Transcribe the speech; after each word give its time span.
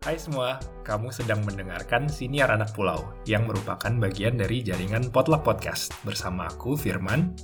Hai 0.00 0.16
semua, 0.16 0.56
kamu 0.80 1.12
sedang 1.12 1.44
mendengarkan 1.44 2.08
Siniar 2.08 2.48
Anak 2.48 2.72
Pulau 2.72 3.12
yang 3.28 3.44
merupakan 3.44 3.92
bagian 4.00 4.32
dari 4.32 4.64
jaringan 4.64 5.12
Potluck 5.12 5.44
Podcast 5.44 5.92
bersama 6.08 6.48
aku 6.48 6.72
Firman 6.72 7.36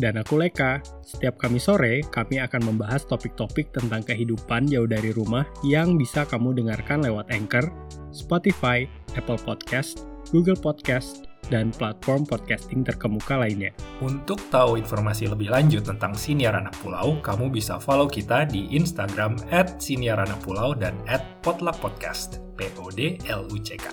dan 0.00 0.16
aku 0.16 0.40
Leka. 0.40 0.80
Setiap 1.04 1.36
kami 1.36 1.60
sore, 1.60 2.00
kami 2.08 2.40
akan 2.40 2.72
membahas 2.72 3.04
topik-topik 3.04 3.76
tentang 3.76 4.00
kehidupan 4.00 4.64
jauh 4.72 4.88
dari 4.88 5.12
rumah 5.12 5.44
yang 5.60 6.00
bisa 6.00 6.24
kamu 6.24 6.56
dengarkan 6.56 7.04
lewat 7.04 7.28
Anchor, 7.28 7.68
Spotify, 8.16 8.88
Apple 9.20 9.36
Podcast, 9.44 10.08
Google 10.32 10.56
Podcast, 10.56 11.28
dan 11.50 11.74
platform 11.74 12.24
podcasting 12.24 12.86
terkemuka 12.86 13.36
lainnya. 13.36 13.74
Untuk 13.98 14.38
tahu 14.48 14.78
informasi 14.78 15.28
lebih 15.28 15.50
lanjut 15.50 15.84
tentang 15.84 16.14
Siniar 16.14 16.54
Anak 16.54 16.78
Pulau, 16.78 17.18
kamu 17.20 17.50
bisa 17.50 17.76
follow 17.82 18.06
kita 18.06 18.46
di 18.46 18.70
Instagram 18.72 19.36
at 19.50 19.82
Siniar 19.82 20.22
Anak 20.22 20.40
Pulau 20.46 20.72
dan 20.72 20.94
at 21.10 21.20
Potluck 21.42 21.76
Podcast, 21.82 22.40
P-O-D-L-U-C-K. 22.56 23.86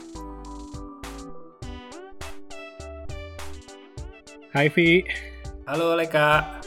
Hai 4.55 4.73
Vi. 4.73 5.05
Halo 5.67 5.93
Leka. 5.93 6.61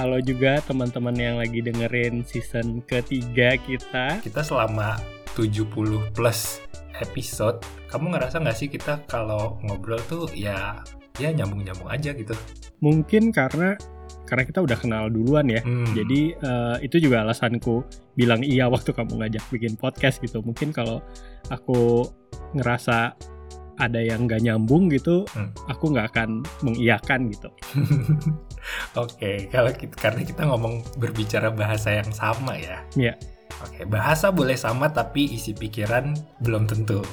Halo 0.00 0.18
juga 0.24 0.58
teman-teman 0.64 1.14
yang 1.14 1.36
lagi 1.36 1.60
dengerin 1.60 2.24
season 2.26 2.80
ketiga 2.82 3.60
kita. 3.60 4.24
Kita 4.24 4.40
selama 4.40 4.98
70 5.36 6.14
plus 6.16 6.63
episode, 7.02 7.62
kamu 7.90 8.14
ngerasa 8.14 8.38
nggak 8.42 8.58
sih 8.58 8.68
kita 8.70 9.02
kalau 9.10 9.58
ngobrol 9.66 9.98
tuh 10.06 10.30
ya 10.34 10.82
ya 11.18 11.30
nyambung-nyambung 11.30 11.90
aja 11.90 12.10
gitu? 12.14 12.34
Mungkin 12.82 13.30
karena 13.30 13.78
karena 14.24 14.44
kita 14.48 14.60
udah 14.64 14.78
kenal 14.78 15.04
duluan 15.12 15.46
ya. 15.46 15.60
Hmm. 15.62 15.92
Jadi 15.94 16.34
uh, 16.42 16.76
itu 16.80 16.98
juga 16.98 17.22
alasanku 17.22 17.84
bilang 18.18 18.40
iya 18.42 18.66
waktu 18.66 18.90
kamu 18.90 19.20
ngajak 19.20 19.44
bikin 19.52 19.76
podcast 19.78 20.18
gitu. 20.18 20.40
Mungkin 20.42 20.72
kalau 20.72 21.04
aku 21.52 22.08
ngerasa 22.56 23.14
ada 23.74 23.98
yang 23.98 24.30
nggak 24.30 24.42
nyambung 24.42 24.86
gitu, 24.90 25.26
hmm. 25.34 25.50
aku 25.66 25.90
nggak 25.90 26.14
akan 26.14 26.46
mengiyakan 26.62 27.26
gitu. 27.30 27.48
Oke, 28.96 29.18
okay, 29.18 29.36
kalau 29.50 29.70
kita 29.74 29.94
karena 29.98 30.22
kita 30.22 30.42
ngomong 30.46 30.86
berbicara 30.96 31.50
bahasa 31.50 32.00
yang 32.00 32.10
sama 32.14 32.54
ya. 32.56 32.86
Iya. 32.94 33.14
Oke, 33.62 33.86
bahasa 33.86 34.34
boleh 34.34 34.58
sama 34.58 34.90
tapi 34.90 35.30
isi 35.30 35.54
pikiran 35.54 36.16
belum 36.42 36.66
tentu. 36.66 37.04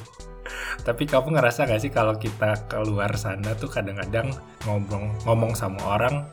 Tapi 0.81 1.05
kamu 1.05 1.37
ngerasa 1.37 1.69
gak 1.69 1.81
sih 1.83 1.93
kalau 1.93 2.17
kita 2.17 2.65
keluar 2.65 3.13
sana 3.13 3.53
tuh 3.53 3.69
kadang-kadang 3.69 4.33
ngomong 4.65 5.13
ngomong 5.29 5.53
sama 5.53 5.79
orang 5.99 6.25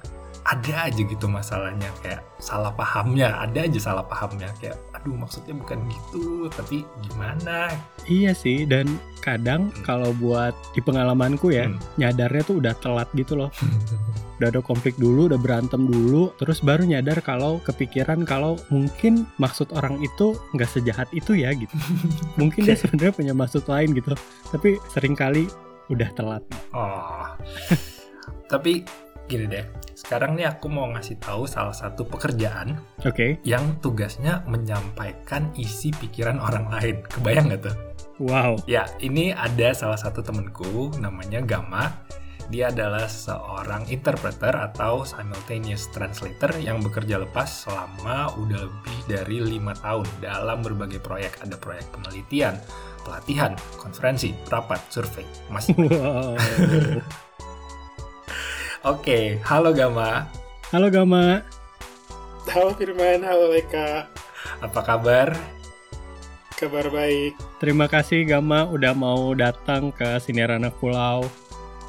ada 0.48 0.88
aja 0.88 1.02
gitu 1.04 1.28
masalahnya 1.28 1.92
kayak 2.00 2.24
salah 2.40 2.72
pahamnya, 2.72 3.36
ada 3.36 3.68
aja 3.68 3.92
salah 3.92 4.04
pahamnya 4.08 4.48
kayak 4.56 4.80
aduh 4.98 5.14
maksudnya 5.14 5.54
bukan 5.54 5.78
gitu, 5.86 6.50
tapi 6.50 6.82
gimana? 7.06 7.70
Iya 8.10 8.34
sih 8.34 8.66
dan 8.66 8.98
kadang 9.22 9.70
hmm. 9.70 9.86
kalau 9.86 10.10
buat 10.18 10.52
di 10.74 10.82
pengalamanku 10.82 11.54
ya, 11.54 11.70
hmm. 11.70 11.78
nyadarnya 12.02 12.42
tuh 12.42 12.58
udah 12.58 12.74
telat 12.82 13.08
gitu 13.14 13.38
loh. 13.38 13.50
udah 14.38 14.54
ada 14.54 14.62
konflik 14.62 14.94
dulu, 15.02 15.26
udah 15.26 15.38
berantem 15.38 15.90
dulu, 15.90 16.30
terus 16.38 16.62
baru 16.62 16.86
nyadar 16.86 17.18
kalau 17.26 17.58
kepikiran 17.66 18.22
kalau 18.22 18.54
mungkin 18.70 19.26
maksud 19.42 19.66
orang 19.74 19.98
itu 19.98 20.38
nggak 20.54 20.70
sejahat 20.70 21.10
itu 21.10 21.34
ya 21.34 21.50
gitu. 21.54 21.74
mungkin 22.40 22.62
dia 22.62 22.78
sebenarnya 22.78 23.14
punya 23.14 23.34
maksud 23.34 23.66
lain 23.66 23.98
gitu, 23.98 24.14
tapi 24.54 24.78
sering 24.94 25.18
kali 25.18 25.50
udah 25.90 26.06
telat. 26.14 26.42
Oh, 26.70 27.34
tapi 28.52 28.86
gini 29.28 29.44
deh, 29.44 29.64
sekarang 29.92 30.34
nih 30.40 30.48
aku 30.48 30.72
mau 30.72 30.88
ngasih 30.88 31.20
tahu 31.20 31.44
salah 31.44 31.76
satu 31.76 32.08
pekerjaan 32.08 32.80
okay. 33.04 33.36
yang 33.44 33.76
tugasnya 33.84 34.40
menyampaikan 34.48 35.52
isi 35.54 35.92
pikiran 35.92 36.40
orang 36.40 36.72
lain. 36.72 36.96
Kebayang 37.06 37.52
nggak 37.52 37.62
tuh? 37.68 37.76
Wow. 38.18 38.58
Ya, 38.66 38.88
ini 38.98 39.30
ada 39.30 39.70
salah 39.76 40.00
satu 40.00 40.24
temenku 40.24 40.90
namanya 40.98 41.38
Gama 41.44 41.92
dia 42.48 42.72
adalah 42.72 43.04
seorang 43.04 43.84
interpreter 43.92 44.56
atau 44.56 45.04
simultaneous 45.04 45.92
translator 45.92 46.48
yang 46.56 46.80
bekerja 46.80 47.20
lepas 47.20 47.68
selama 47.68 48.32
udah 48.40 48.64
lebih 48.64 48.98
dari 49.04 49.36
lima 49.44 49.76
tahun 49.76 50.08
dalam 50.24 50.64
berbagai 50.64 51.04
proyek. 51.04 51.44
Ada 51.44 51.60
proyek 51.60 51.92
penelitian, 51.92 52.56
pelatihan, 53.04 53.52
konferensi, 53.76 54.32
rapat, 54.48 54.80
survei, 54.88 55.28
masih. 55.52 55.76
Wow. 55.76 56.40
Oke, 58.88 59.36
halo 59.44 59.76
Gama. 59.76 60.24
Halo 60.72 60.88
Gama. 60.88 61.44
Halo 62.48 62.72
Firman, 62.72 63.20
halo 63.20 63.52
Eka. 63.52 64.08
Apa 64.64 64.80
kabar? 64.80 65.36
Kabar 66.56 66.88
baik. 66.88 67.36
Terima 67.60 67.84
kasih 67.84 68.24
Gama 68.24 68.64
udah 68.64 68.96
mau 68.96 69.36
datang 69.36 69.92
ke 69.92 70.16
Siniar 70.24 70.56
Anak 70.56 70.80
Pulau. 70.80 71.28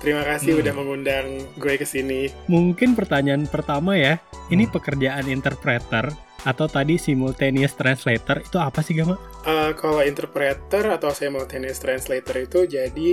Terima 0.03 0.27
kasih 0.27 0.59
hmm. 0.59 0.61
udah 0.67 0.73
mengundang 0.75 1.27
gue 1.55 1.79
ke 1.79 1.87
sini. 1.87 2.35
Mungkin 2.51 2.99
pertanyaan 2.99 3.47
pertama 3.47 3.95
ya, 3.95 4.19
ini 4.51 4.67
hmm. 4.67 4.75
pekerjaan 4.75 5.31
interpreter 5.31 6.11
atau 6.47 6.67
tadi 6.71 6.95
simultaneous 6.95 7.75
translator 7.75 8.39
itu 8.39 8.57
apa 8.59 8.79
sih 8.79 8.95
Gama? 8.95 9.19
Uh, 9.43 9.71
kalau 9.75 10.03
interpreter 10.03 10.87
atau 10.87 11.11
simultaneous 11.11 11.79
translator 11.79 12.35
itu 12.39 12.59
jadi 12.67 13.11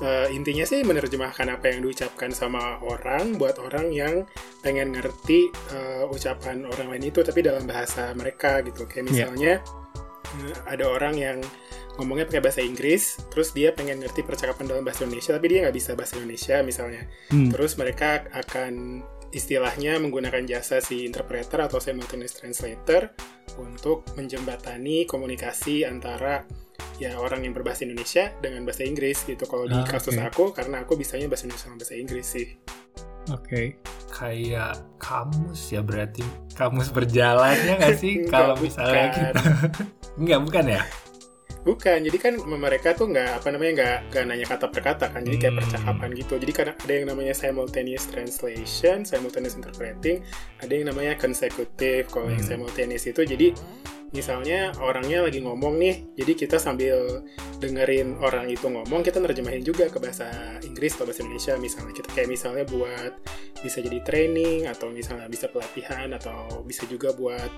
uh, 0.00 0.28
intinya 0.32 0.64
sih 0.64 0.84
menerjemahkan 0.84 1.46
apa 1.48 1.72
yang 1.72 1.84
diucapkan 1.84 2.32
sama 2.32 2.80
orang 2.84 3.36
buat 3.36 3.60
orang 3.60 3.92
yang 3.92 4.28
pengen 4.60 4.96
ngerti 4.96 5.52
uh, 5.72 6.08
ucapan 6.08 6.64
orang 6.68 6.92
lain 6.96 7.10
itu 7.10 7.20
tapi 7.24 7.40
dalam 7.44 7.64
bahasa 7.64 8.12
mereka 8.16 8.60
gitu. 8.64 8.84
Kayak 8.88 9.04
ya. 9.04 9.08
misalnya 9.08 9.52
yeah. 10.40 10.48
uh, 10.52 10.56
ada 10.68 10.84
orang 10.88 11.14
yang 11.16 11.38
ngomongnya 11.98 12.24
pakai 12.24 12.40
bahasa 12.40 12.64
Inggris, 12.64 13.20
terus 13.28 13.52
dia 13.52 13.76
pengen 13.76 14.00
ngerti 14.00 14.24
percakapan 14.24 14.72
dalam 14.72 14.82
bahasa 14.86 15.04
Indonesia, 15.04 15.36
tapi 15.36 15.46
dia 15.52 15.58
nggak 15.68 15.76
bisa 15.76 15.92
bahasa 15.92 16.16
Indonesia 16.16 16.56
misalnya. 16.64 17.02
Hmm. 17.28 17.52
Terus 17.52 17.76
mereka 17.76 18.24
akan 18.32 19.04
istilahnya 19.30 19.98
menggunakan 20.02 20.42
jasa 20.46 20.82
si 20.82 21.06
interpreter 21.06 21.66
atau 21.66 21.78
simultaneous 21.78 22.34
translator 22.34 23.14
untuk 23.58 24.06
menjembatani 24.18 25.06
komunikasi 25.06 25.86
antara 25.86 26.42
ya 27.00 27.16
orang 27.16 27.46
yang 27.46 27.56
berbahasa 27.56 27.88
Indonesia 27.88 28.28
dengan 28.44 28.66
bahasa 28.68 28.84
Inggris 28.84 29.24
gitu. 29.24 29.48
Kalau 29.48 29.64
ah, 29.66 29.72
di 29.72 29.78
kasus 29.88 30.14
okay. 30.14 30.28
aku, 30.28 30.44
karena 30.52 30.84
aku 30.84 31.00
bisanya 31.00 31.26
bahasa 31.30 31.48
Indonesia 31.48 31.66
sama 31.66 31.76
bahasa 31.80 31.94
Inggris 31.96 32.26
sih. 32.26 32.46
Oke. 33.32 33.46
Okay. 33.46 33.66
Kayak 34.10 34.74
kamus 34.98 35.70
ya 35.70 35.80
berarti 35.80 36.26
kamus 36.58 36.90
berjalannya 36.90 37.78
nggak 37.78 37.96
sih 37.96 38.24
kalau 38.32 38.58
misalnya 38.58 39.08
kita 39.14 39.42
nggak 40.22 40.40
bukan 40.44 40.64
ya? 40.76 40.82
Bukan, 41.60 41.98
jadi 42.08 42.18
kan 42.18 42.34
mereka 42.40 42.96
tuh 42.96 43.12
nggak 43.12 43.44
apa 43.44 43.48
namanya 43.52 43.72
nggak 43.76 43.98
nggak 44.08 44.24
nanya 44.24 44.46
kata 44.48 44.66
per 44.72 44.80
kata 44.80 45.06
kan, 45.12 45.20
jadi 45.20 45.36
kayak 45.36 45.52
hmm. 45.52 45.60
percakapan 45.60 46.08
gitu. 46.16 46.34
Jadi 46.40 46.52
kadang 46.56 46.76
ada 46.80 46.92
yang 46.92 47.06
namanya 47.12 47.34
simultaneous 47.36 48.04
translation, 48.08 49.04
simultaneous 49.04 49.60
interpreting, 49.60 50.24
ada 50.64 50.72
yang 50.72 50.88
namanya 50.88 51.20
consecutive. 51.20 52.08
Kalau 52.08 52.32
hmm. 52.32 52.40
yang 52.40 52.44
simultaneous 52.44 53.04
itu 53.04 53.20
jadi 53.28 53.52
misalnya 54.10 54.74
orangnya 54.82 55.22
lagi 55.22 55.38
ngomong 55.38 55.78
nih, 55.78 56.16
jadi 56.18 56.32
kita 56.34 56.56
sambil 56.58 57.22
dengerin 57.62 58.18
orang 58.18 58.50
itu 58.50 58.66
ngomong, 58.66 59.06
kita 59.06 59.22
nerjemahin 59.22 59.62
juga 59.62 59.86
ke 59.86 60.02
bahasa 60.02 60.26
Inggris 60.66 60.98
atau 60.98 61.06
bahasa 61.06 61.22
Indonesia 61.22 61.54
misalnya. 61.60 61.94
Kita 61.94 62.08
kayak 62.16 62.28
misalnya 62.32 62.64
buat 62.66 63.12
bisa 63.60 63.78
jadi 63.84 64.00
training 64.02 64.66
atau 64.66 64.90
misalnya 64.90 65.28
bisa 65.28 65.46
pelatihan 65.46 66.10
atau 66.16 66.64
bisa 66.66 66.88
juga 66.90 67.14
buat 67.14 67.52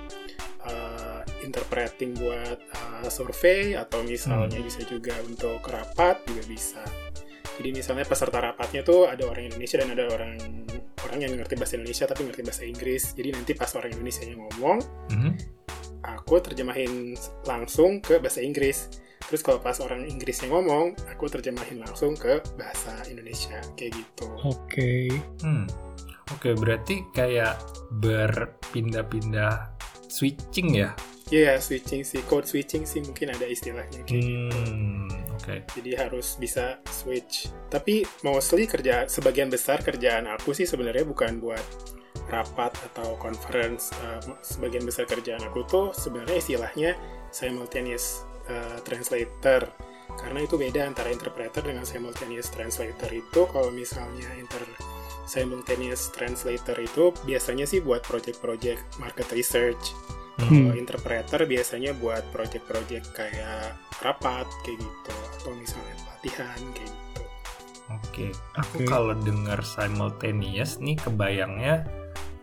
uh, 0.67 1.12
interpreting 1.43 2.17
buat 2.17 2.59
uh, 2.73 3.09
survei 3.11 3.75
atau 3.75 4.03
misalnya 4.03 4.59
hmm. 4.59 4.67
bisa 4.67 4.81
juga 4.87 5.15
untuk 5.27 5.61
rapat 5.67 6.23
juga 6.27 6.43
bisa. 6.47 6.83
Jadi 7.61 7.69
misalnya 7.77 8.09
peserta 8.09 8.41
rapatnya 8.41 8.81
tuh 8.81 9.07
ada 9.13 9.29
orang 9.29 9.53
Indonesia 9.53 9.77
dan 9.77 9.93
ada 9.93 10.09
orang 10.09 10.41
orang 11.05 11.19
yang 11.21 11.33
ngerti 11.37 11.55
bahasa 11.61 11.77
Indonesia 11.77 12.05
tapi 12.09 12.25
ngerti 12.25 12.43
bahasa 12.43 12.63
Inggris. 12.65 13.03
Jadi 13.13 13.29
nanti 13.35 13.53
pas 13.53 13.71
orang 13.77 13.91
Indonesia 13.93 14.25
yang 14.25 14.41
ngomong, 14.41 14.79
hmm. 15.13 15.33
aku 16.01 16.35
terjemahin 16.41 17.13
langsung 17.45 18.01
ke 18.01 18.17
bahasa 18.23 18.41
Inggris. 18.41 18.89
Terus 19.29 19.43
kalau 19.45 19.61
pas 19.61 19.79
orang 19.85 20.09
Inggris 20.09 20.41
yang 20.43 20.57
ngomong, 20.57 20.97
aku 21.09 21.25
terjemahin 21.29 21.85
langsung 21.85 22.17
ke 22.17 22.41
bahasa 22.57 23.05
Indonesia 23.07 23.61
kayak 23.77 24.01
gitu. 24.01 24.27
Oke. 24.43 24.57
Okay. 24.67 25.07
Hmm. 25.45 25.69
Oke, 26.33 26.49
okay, 26.49 26.55
berarti 26.57 26.97
kayak 27.13 27.61
berpindah-pindah 28.01 29.69
switching 30.09 30.81
ya? 30.81 30.97
Iya, 31.33 31.57
yeah, 31.57 31.59
switching 31.59 32.05
sih. 32.05 32.21
Code 32.29 32.45
switching 32.45 32.85
sih 32.85 33.01
mungkin 33.01 33.33
ada 33.33 33.49
istilahnya 33.49 34.05
kayak 34.05 34.21
hmm, 34.21 35.09
gitu. 35.09 35.33
Okay. 35.41 35.59
Jadi 35.81 35.91
harus 35.97 36.37
bisa 36.37 36.77
switch. 36.93 37.49
Tapi 37.73 38.05
mostly 38.21 38.69
kerja 38.69 39.09
sebagian 39.09 39.49
besar 39.49 39.81
kerjaan 39.81 40.29
aku 40.29 40.53
sih 40.53 40.69
sebenarnya 40.69 41.09
bukan 41.09 41.41
buat 41.41 41.65
rapat 42.29 42.77
atau 42.93 43.17
conference. 43.17 43.97
Uh, 43.97 44.21
sebagian 44.45 44.85
besar 44.85 45.09
kerjaan 45.09 45.41
aku 45.41 45.65
tuh 45.65 45.97
sebenarnya 45.97 46.37
istilahnya 46.37 46.91
simultaneous 47.33 48.29
uh, 48.53 48.77
translator. 48.85 49.73
Karena 50.13 50.45
itu 50.45 50.61
beda 50.61 50.85
antara 50.85 51.09
interpreter 51.09 51.65
dengan 51.65 51.89
simultaneous 51.89 52.53
translator 52.53 53.09
itu 53.09 53.49
kalau 53.49 53.73
misalnya 53.73 54.29
inter 54.37 54.61
simultaneous 55.25 56.13
translator 56.13 56.77
itu 56.77 57.17
biasanya 57.25 57.65
sih 57.65 57.81
buat 57.81 58.05
project-project 58.05 59.01
market 59.01 59.29
research. 59.33 59.97
Kalau 60.41 60.73
interpreter 60.75 61.45
biasanya 61.45 61.93
buat 61.97 62.25
project-project 62.33 63.07
kayak 63.13 63.77
rapat 64.01 64.49
kayak 64.65 64.81
gitu 64.81 65.15
atau 65.37 65.53
misalnya 65.55 65.95
pelatihan 66.03 66.61
kayak 66.73 66.93
gitu. 66.93 67.23
Oke, 67.93 68.27
aku 68.57 68.77
Oke. 68.81 68.89
kalau 68.89 69.15
dengar 69.21 69.61
simultaneous 69.61 70.81
nih 70.81 70.97
kebayangnya 70.97 71.85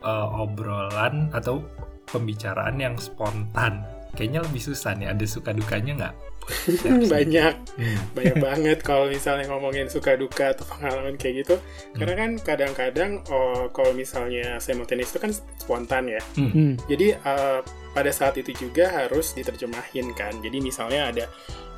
eh, 0.06 0.28
obrolan 0.38 1.34
atau 1.34 1.66
pembicaraan 2.10 2.78
yang 2.78 2.96
spontan. 2.98 3.86
Kayaknya 4.18 4.42
lebih 4.46 4.62
susah 4.62 4.98
nih. 4.98 5.14
Ada 5.14 5.26
suka 5.30 5.54
dukanya 5.54 5.94
nggak? 5.98 6.16
banyak 7.14 7.54
Hmm. 7.80 7.96
banyak. 8.18 8.36
Banget 8.38 8.80
kalau 8.82 9.08
misalnya 9.08 9.48
ngomongin 9.48 9.88
suka 9.88 10.14
duka 10.14 10.52
atau 10.52 10.68
pengalaman 10.68 11.16
kayak 11.16 11.44
gitu. 11.44 11.56
Karena 11.94 12.14
kan 12.14 12.32
kadang-kadang 12.38 13.24
oh, 13.28 13.70
kalau 13.70 13.92
misalnya 13.92 14.58
simultaneous 14.58 15.10
itu 15.10 15.20
kan 15.20 15.32
spontan 15.32 16.10
ya. 16.10 16.22
Hmm. 16.36 16.76
jadi 16.86 17.16
eh, 17.16 17.60
pada 17.90 18.12
saat 18.12 18.36
itu 18.36 18.52
juga 18.54 18.92
harus 18.92 19.32
diterjemahin 19.32 20.12
kan. 20.14 20.36
Jadi 20.40 20.58
misalnya 20.60 21.08
ada 21.08 21.26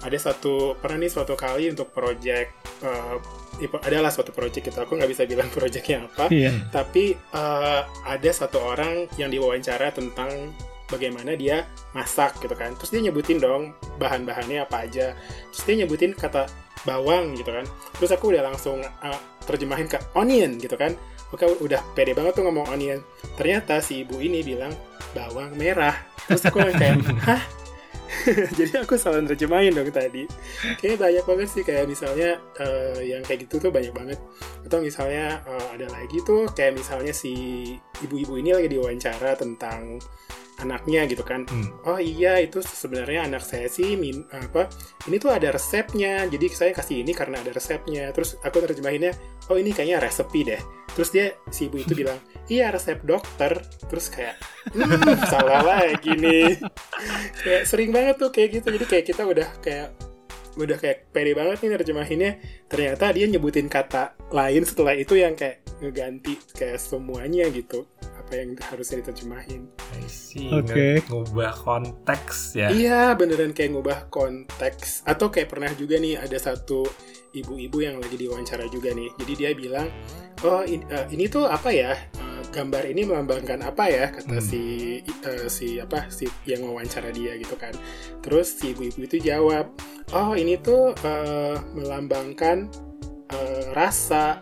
ada 0.01 0.17
satu 0.17 0.73
pernah 0.75 0.97
nih 0.97 1.11
suatu 1.11 1.37
kali 1.37 1.69
untuk 1.69 1.93
project 1.93 2.49
eh, 2.81 3.15
ipo- 3.61 3.79
adalah 3.79 4.09
suatu 4.09 4.33
project 4.33 4.73
itu 4.73 4.79
aku 4.81 4.97
nggak 4.97 5.11
bisa 5.11 5.23
bilang 5.23 5.47
projectnya 5.55 6.03
apa. 6.03 6.25
Iya. 6.27 6.49
tapi 6.69 7.13
eh, 7.13 7.81
ada 7.85 8.31
satu 8.33 8.57
orang 8.57 9.05
yang 9.15 9.29
diwawancara 9.29 9.93
tentang 9.93 10.49
bagaimana 10.91 11.33
dia 11.39 11.65
masak 11.95 12.37
gitu 12.43 12.53
kan. 12.53 12.75
Terus 12.75 12.91
dia 12.91 13.01
nyebutin 13.07 13.39
dong 13.39 13.71
bahan-bahannya 13.97 14.67
apa 14.67 14.85
aja. 14.85 15.15
Terus 15.55 15.63
dia 15.63 15.75
nyebutin 15.83 16.11
kata 16.13 16.45
bawang 16.83 17.33
gitu 17.39 17.49
kan. 17.49 17.65
Terus 17.97 18.11
aku 18.11 18.35
udah 18.35 18.43
langsung 18.43 18.83
eh, 18.83 19.19
terjemahin 19.47 19.87
ke 19.87 19.97
onion 20.13 20.59
gitu 20.59 20.75
kan. 20.75 20.93
Oke 21.31 21.47
udah 21.47 21.79
pede 21.95 22.11
banget 22.11 22.35
tuh 22.35 22.43
ngomong 22.43 22.67
onion. 22.67 22.99
Ternyata 23.39 23.79
si 23.79 24.03
ibu 24.03 24.19
ini 24.19 24.43
bilang 24.43 24.75
bawang 25.15 25.55
merah. 25.55 25.95
Terus 26.27 26.43
aku 26.51 26.59
kayak 26.59 26.99
hah? 27.27 27.41
Jadi 28.59 28.75
aku 28.75 28.99
salah 28.99 29.23
terjemahin 29.23 29.71
dong 29.71 29.89
tadi. 29.89 30.27
Kayaknya 30.79 30.97
banyak 30.99 31.25
banget 31.25 31.47
sih 31.47 31.63
kayak 31.63 31.87
misalnya 31.87 32.37
eh, 32.59 33.15
yang 33.15 33.23
kayak 33.23 33.47
gitu 33.47 33.57
tuh 33.57 33.71
banyak 33.71 33.93
banget. 33.95 34.19
Atau 34.67 34.83
misalnya 34.83 35.39
eh, 35.47 35.67
ada 35.79 35.87
lagi 35.89 36.19
tuh 36.27 36.51
kayak 36.51 36.77
misalnya 36.77 37.13
si 37.15 37.33
ibu-ibu 38.03 38.35
ini 38.37 38.51
lagi 38.55 38.69
diwawancara 38.71 39.39
tentang 39.39 39.97
anaknya 40.61 41.09
gitu 41.09 41.25
kan. 41.25 41.43
Hmm. 41.49 41.73
oh 41.89 41.99
iya 41.99 42.39
itu 42.39 42.61
sebenarnya 42.61 43.27
anak 43.27 43.43
saya 43.43 43.67
sih 43.67 43.97
min 43.97 44.23
apa 44.31 44.69
ini 45.09 45.17
tuh 45.17 45.33
ada 45.33 45.49
resepnya 45.51 46.29
jadi 46.29 46.45
saya 46.53 46.71
kasih 46.71 47.01
ini 47.01 47.11
karena 47.11 47.41
ada 47.41 47.51
resepnya. 47.51 48.13
Terus 48.13 48.37
aku 48.45 48.61
terjemahinnya 48.61 49.11
oh 49.49 49.57
ini 49.57 49.73
kayaknya 49.73 49.99
resepi 49.99 50.45
deh. 50.45 50.61
Terus 50.91 51.09
dia 51.09 51.25
si 51.49 51.67
ibu 51.67 51.81
itu 51.81 51.93
bilang 52.01 52.21
iya 52.47 52.69
resep 52.69 53.01
dokter. 53.01 53.57
Terus 53.89 54.07
kayak 54.13 54.35
hmm, 54.71 55.17
salah 55.27 55.65
lagi 55.75 56.13
nih. 56.13 56.61
Kayak 57.41 57.63
sering 57.65 57.89
banget 57.89 58.15
tuh 58.21 58.29
kayak 58.29 58.61
gitu. 58.61 58.67
Jadi 58.69 58.85
kayak 58.85 59.05
kita 59.09 59.23
udah 59.25 59.49
kayak 59.59 59.89
udah 60.59 60.77
kayak 60.77 61.07
pede 61.15 61.31
banget 61.31 61.63
nih 61.63 61.71
nerjemahinnya 61.79 62.31
ternyata 62.67 63.15
dia 63.15 63.25
nyebutin 63.31 63.71
kata 63.71 64.19
lain 64.35 64.67
setelah 64.67 64.91
itu 64.99 65.15
yang 65.15 65.31
kayak 65.31 65.63
ngeganti 65.79 66.35
kayak 66.51 66.75
semuanya 66.75 67.47
gitu 67.47 67.87
apa 68.31 68.39
yang 68.39 68.55
harusnya 68.63 69.03
diterjemahin 69.03 69.67
I 69.91 70.07
see. 70.07 70.47
Oke. 70.47 71.03
Nge- 71.03 71.03
Ngubah 71.11 71.51
konteks 71.51 72.55
ya. 72.55 72.71
Iya, 72.71 73.11
beneran 73.19 73.51
kayak 73.51 73.75
ngubah 73.75 73.99
konteks. 74.07 75.03
Atau 75.03 75.27
kayak 75.27 75.51
pernah 75.51 75.67
juga 75.75 75.99
nih 75.99 76.15
ada 76.15 76.39
satu 76.39 76.87
ibu-ibu 77.35 77.83
yang 77.83 77.99
lagi 77.99 78.15
diwawancara 78.15 78.71
juga 78.71 78.95
nih. 78.95 79.11
Jadi 79.19 79.33
dia 79.35 79.51
bilang, 79.51 79.91
oh 80.47 80.63
in- 80.63 80.87
eh, 80.87 81.11
ini 81.11 81.27
tuh 81.27 81.43
apa 81.43 81.75
ya? 81.75 81.91
Eh, 81.91 82.41
gambar 82.55 82.87
ini 82.87 83.03
melambangkan 83.03 83.67
apa 83.67 83.91
ya? 83.91 84.15
Kata 84.15 84.39
Hmm. 84.39 84.47
si 84.47 84.61
eh, 85.03 85.47
si 85.51 85.83
apa 85.83 86.07
si 86.07 86.23
yang 86.47 86.63
wawancara 86.63 87.11
dia 87.11 87.35
gitu 87.35 87.59
kan. 87.59 87.75
Terus 88.23 88.47
si 88.55 88.71
ibu-ibu 88.71 89.03
itu 89.03 89.19
jawab, 89.19 89.75
oh 90.15 90.31
ini 90.39 90.55
tuh 90.55 90.95
eh, 90.95 91.59
melambangkan 91.75 92.71
eh, 93.27 93.63
rasa. 93.75 94.39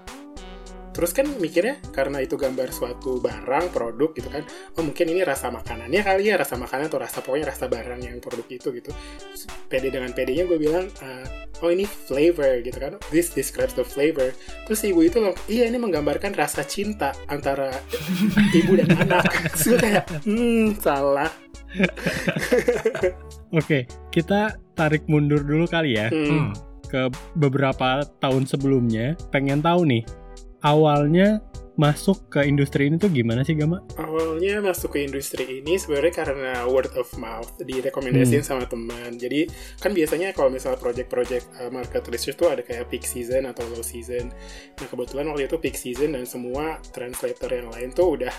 Terus 0.99 1.15
kan 1.15 1.31
mikirnya 1.39 1.79
karena 1.95 2.19
itu 2.19 2.35
gambar 2.35 2.75
suatu 2.75 3.23
barang, 3.23 3.71
produk 3.71 4.11
gitu 4.11 4.27
kan. 4.27 4.43
Oh 4.75 4.83
mungkin 4.83 5.07
ini 5.15 5.23
rasa 5.23 5.47
makanannya 5.47 6.03
kali 6.03 6.27
ya, 6.27 6.35
rasa 6.35 6.59
makanan 6.59 6.91
atau 6.91 6.99
rasa 6.99 7.23
pokoknya 7.23 7.55
rasa 7.55 7.71
barang 7.71 8.03
yang 8.03 8.19
produk 8.19 8.43
itu 8.51 8.67
gitu. 8.75 8.91
Terus 8.91 9.47
Pede 9.71 9.87
dengan 9.95 10.11
pedenya 10.11 10.43
gue 10.43 10.59
bilang, 10.59 10.91
eh, 10.99 11.25
oh 11.63 11.71
ini 11.71 11.87
flavor 11.87 12.59
gitu 12.59 12.75
kan. 12.75 12.99
This 13.15 13.31
describes 13.31 13.79
the 13.79 13.87
flavor. 13.87 14.35
Terus 14.67 14.83
ibu 14.83 14.99
itu 14.99 15.23
bilang, 15.23 15.39
iya 15.47 15.71
ini 15.71 15.79
menggambarkan 15.79 16.35
rasa 16.35 16.67
cinta 16.67 17.15
antara 17.31 17.71
ibu 18.51 18.75
dan 18.75 18.91
anak. 18.99 19.23
Terus 19.55 19.79
kayak, 19.79 20.03
hmm 20.27 20.75
salah. 20.83 21.31
Oke, 23.59 23.85
kita 24.11 24.57
tarik 24.75 25.05
mundur 25.07 25.41
dulu 25.45 25.63
kali 25.69 25.95
ya 25.95 26.11
Hmm. 26.11 26.27
Hmm. 26.27 26.51
ke 26.89 27.05
beberapa 27.37 28.01
tahun 28.17 28.49
sebelumnya. 28.49 29.13
Pengen 29.29 29.61
tahu 29.61 29.85
nih, 29.85 30.01
awalnya 30.61 31.44
masuk 31.79 32.27
ke 32.27 32.44
industri 32.44 32.91
ini 32.91 33.00
tuh 33.00 33.07
gimana 33.07 33.39
sih 33.47 33.56
Gama? 33.56 33.79
Awalnya 33.95 34.59
masuk 34.59 35.00
ke 35.00 35.07
industri 35.07 35.63
ini 35.63 35.79
sebenarnya 35.79 36.11
karena 36.11 36.51
word 36.67 36.91
of 37.00 37.07
mouth, 37.15 37.56
direkomendasiin 37.63 38.44
sama 38.44 38.67
teman. 38.67 39.15
Jadi 39.15 39.47
kan 39.79 39.95
biasanya 39.95 40.35
kalau 40.35 40.51
misalnya 40.51 40.75
project-project 40.75 41.47
uh, 41.56 41.71
market 41.71 42.03
research 42.11 42.35
tuh 42.35 42.51
ada 42.51 42.67
kayak 42.67 42.91
peak 42.91 43.07
season 43.07 43.47
atau 43.47 43.63
low 43.71 43.79
season. 43.79 44.27
Nah 44.75 44.88
kebetulan 44.91 45.31
waktu 45.31 45.47
itu 45.47 45.56
peak 45.56 45.79
season 45.79 46.19
dan 46.19 46.27
semua 46.27 46.83
translator 46.91 47.47
yang 47.47 47.71
lain 47.71 47.95
tuh 47.95 48.19
udah 48.19 48.33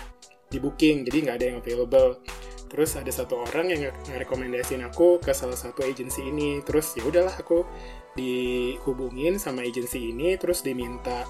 di 0.45 0.61
booking, 0.61 1.01
jadi 1.09 1.17
nggak 1.25 1.35
ada 1.41 1.45
yang 1.49 1.57
available. 1.65 2.21
Terus 2.69 2.93
ada 2.93 3.09
satu 3.09 3.41
orang 3.41 3.73
yang 3.73 3.89
nge- 3.89 4.15
ngerekomendasiin 4.15 4.85
aku 4.85 5.17
ke 5.17 5.33
salah 5.33 5.57
satu 5.57 5.81
agency 5.81 6.29
ini. 6.29 6.61
Terus 6.61 6.93
ya 6.93 7.03
udahlah 7.09 7.33
aku 7.33 7.65
dihubungin 8.13 9.41
sama 9.41 9.65
agency 9.65 10.13
ini, 10.13 10.37
terus 10.37 10.61
diminta 10.61 11.25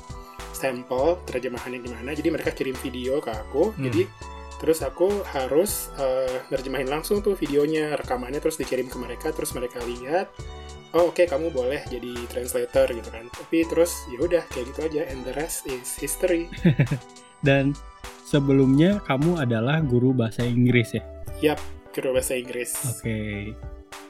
sampel 0.53 1.19
terjemahannya 1.27 1.79
gimana. 1.81 2.11
Jadi 2.15 2.29
mereka 2.31 2.51
kirim 2.53 2.75
video 2.79 3.19
ke 3.19 3.31
aku. 3.31 3.75
Hmm. 3.75 3.83
Jadi 3.89 4.07
terus 4.61 4.85
aku 4.85 5.25
harus 5.33 5.89
eh, 5.97 6.45
nerjemahin 6.53 6.85
langsung 6.85 7.25
tuh 7.25 7.33
videonya, 7.33 7.97
rekamannya 7.97 8.37
terus 8.37 8.61
dikirim 8.61 8.87
ke 8.87 8.97
mereka. 9.01 9.33
Terus 9.33 9.51
mereka 9.57 9.81
lihat, 9.81 10.29
oh 10.93 11.09
oke 11.09 11.25
kamu 11.25 11.49
boleh 11.49 11.81
jadi 11.89 12.13
translator 12.29 12.91
gitu 12.93 13.09
kan. 13.09 13.25
Tapi 13.33 13.65
terus 13.65 14.05
ya 14.13 14.21
udah 14.21 14.43
kayak 14.53 14.69
gitu 14.73 14.79
aja. 14.85 15.01
And 15.09 15.25
the 15.25 15.33
rest 15.33 15.65
is 15.65 15.97
history. 15.97 16.51
Dan 17.47 17.73
sebelumnya 18.21 19.01
kamu 19.09 19.41
adalah 19.41 19.81
guru 19.81 20.13
bahasa 20.13 20.45
Inggris 20.45 20.93
ya? 20.93 21.03
Kira 21.91 22.15
bahasa 22.15 22.39
Inggris. 22.39 22.71
Oke. 22.87 23.51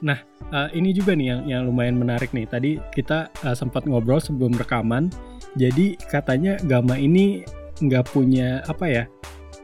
Nah, 0.02 0.18
eh, 0.50 0.70
ini 0.74 0.92
juga 0.92 1.14
nih 1.14 1.28
yang 1.30 1.42
yang 1.46 1.62
lumayan 1.70 1.98
menarik 1.98 2.34
nih. 2.34 2.50
Tadi 2.50 2.72
kita 2.92 3.30
eh, 3.46 3.56
sempat 3.56 3.86
ngobrol 3.86 4.18
sebelum 4.18 4.54
rekaman. 4.54 5.14
Jadi 5.54 6.00
katanya 6.08 6.58
Gama 6.64 6.96
ini 6.96 7.44
nggak 7.82 8.14
punya 8.14 8.62
apa 8.66 8.86
ya 8.88 9.04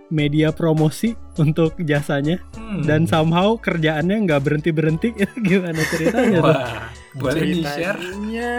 media 0.07 0.55
promosi 0.55 1.13
untuk 1.43 1.75
jasanya 1.83 2.39
Hmm. 2.67 2.83
dan 2.83 3.07
somehow 3.07 3.55
kerjaannya 3.55 4.27
nggak 4.27 4.43
berhenti 4.43 4.75
berhenti. 4.75 5.09
Gimana 5.47 5.79
ceritanya 5.87 6.43
tuh? 6.43 6.51
Wah, 6.51 6.91
boleh 7.15 7.41
di-share? 7.47 7.95
Ceritanya 7.95 8.51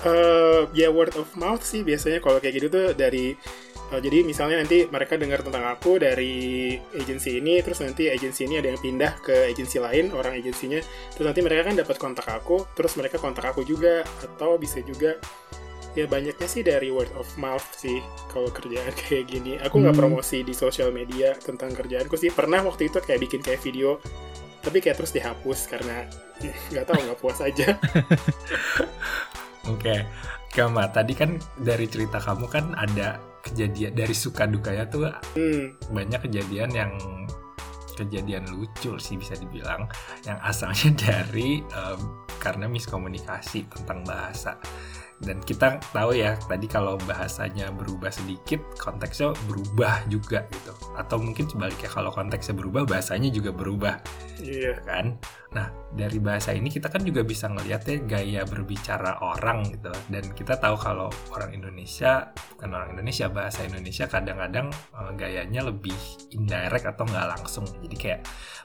eh, 0.00 0.60
ya 0.72 0.88
word 0.88 1.12
of 1.20 1.28
mouth 1.36 1.60
sih 1.60 1.84
biasanya 1.84 2.24
kalau 2.24 2.40
kayak 2.40 2.56
gitu 2.56 2.72
tuh 2.72 2.96
dari 2.96 3.36
eh, 3.90 4.00
jadi 4.00 4.22
misalnya 4.22 4.62
nanti 4.62 4.86
mereka 4.86 5.18
dengar 5.18 5.42
tentang 5.42 5.66
aku 5.66 5.98
dari 5.98 6.74
agensi 6.94 7.38
ini 7.42 7.58
terus 7.62 7.82
nanti 7.82 8.06
agensi 8.10 8.46
ini 8.46 8.58
ada 8.62 8.70
yang 8.72 8.80
pindah 8.80 9.12
ke 9.22 9.50
agensi 9.50 9.78
lain 9.82 10.14
orang 10.14 10.38
agensinya 10.38 10.80
terus 11.14 11.26
nanti 11.26 11.40
mereka 11.42 11.68
kan 11.70 11.74
dapat 11.78 11.96
kontak 11.98 12.26
aku 12.30 12.64
terus 12.74 12.94
mereka 12.96 13.18
kontak 13.18 13.44
aku 13.50 13.66
juga 13.66 14.06
atau 14.22 14.56
bisa 14.56 14.78
juga 14.82 15.18
ya 15.90 16.06
banyaknya 16.06 16.46
sih 16.46 16.62
dari 16.62 16.86
word 16.94 17.10
of 17.18 17.26
mouth 17.34 17.66
sih 17.74 17.98
kalau 18.30 18.46
kerjaan 18.54 18.94
kayak 19.10 19.26
gini. 19.26 19.58
Aku 19.58 19.82
nggak 19.82 19.98
Hmm. 19.98 20.02
promosi 20.06 20.46
di 20.46 20.54
sosial 20.54 20.94
media 20.94 21.34
tentang 21.34 21.74
kerjaanku 21.74 22.14
sih. 22.14 22.30
Pernah 22.30 22.62
waktu 22.62 22.86
itu 22.94 23.02
kayak 23.02 23.20
bikin 23.26 23.42
kayak 23.42 23.58
video 23.62 23.98
tapi 24.60 24.78
kayak 24.78 25.00
terus 25.02 25.10
dihapus 25.10 25.66
karena 25.66 26.06
nggak 26.70 26.84
tahu 26.86 26.98
nggak 27.00 27.18
puas 27.18 27.42
aja. 27.42 27.74
Oke, 29.72 30.08
Gama, 30.50 30.88
tadi 30.90 31.12
kan 31.12 31.36
dari 31.60 31.86
cerita 31.86 32.16
kamu 32.18 32.46
kan 32.48 32.72
ada 32.74 33.20
kejadian 33.40 33.92
dari 33.96 34.14
suka 34.14 34.44
dukanya 34.44 34.84
tuh 34.88 35.08
hmm. 35.36 35.92
banyak 35.92 36.20
kejadian 36.28 36.70
yang 36.72 36.92
kejadian 38.00 38.48
lucu 38.48 38.96
sih 38.96 39.20
bisa 39.20 39.36
dibilang 39.36 39.84
yang 40.24 40.40
asalnya 40.40 40.88
dari 41.04 41.60
em, 41.60 42.00
karena 42.40 42.64
miskomunikasi 42.66 43.68
tentang 43.68 44.00
bahasa. 44.08 44.56
Dan 45.20 45.36
kita 45.44 45.76
tahu 45.92 46.16
ya 46.16 46.32
tadi 46.48 46.64
kalau 46.64 46.96
bahasanya 47.04 47.68
berubah 47.76 48.08
sedikit 48.08 48.56
konteksnya 48.80 49.36
berubah 49.44 50.08
juga 50.08 50.48
gitu. 50.48 50.72
Atau 50.96 51.20
mungkin 51.20 51.44
sebaliknya 51.44 51.92
kalau 51.92 52.08
konteksnya 52.08 52.56
berubah 52.56 52.88
bahasanya 52.88 53.28
juga 53.28 53.52
berubah. 53.52 54.00
Iya. 54.40 54.80
Kan? 54.80 55.20
Nah 55.52 55.68
dari 55.92 56.16
bahasa 56.24 56.56
ini 56.56 56.72
kita 56.72 56.88
kan 56.88 57.04
juga 57.04 57.20
bisa 57.20 57.52
ngeliat 57.52 57.84
ya 57.84 58.00
gaya 58.00 58.42
berbicara 58.48 59.20
orang 59.20 59.68
gitu. 59.68 59.92
Dan 60.08 60.24
kita 60.32 60.56
tahu 60.56 60.80
kalau 60.80 61.12
orang 61.36 61.52
Indonesia 61.52 62.32
bukan 62.56 62.70
orang 62.72 62.96
Indonesia 62.96 63.28
bahasa 63.28 63.60
Indonesia 63.68 64.08
kadang-kadang 64.08 64.72
uh, 64.96 65.12
gayanya 65.20 65.68
lebih 65.68 65.96
indirect 66.32 66.88
atau 66.88 67.04
nggak 67.04 67.28
langsung. 67.36 67.68
Jadi 67.84 67.96
kayak 68.00 68.20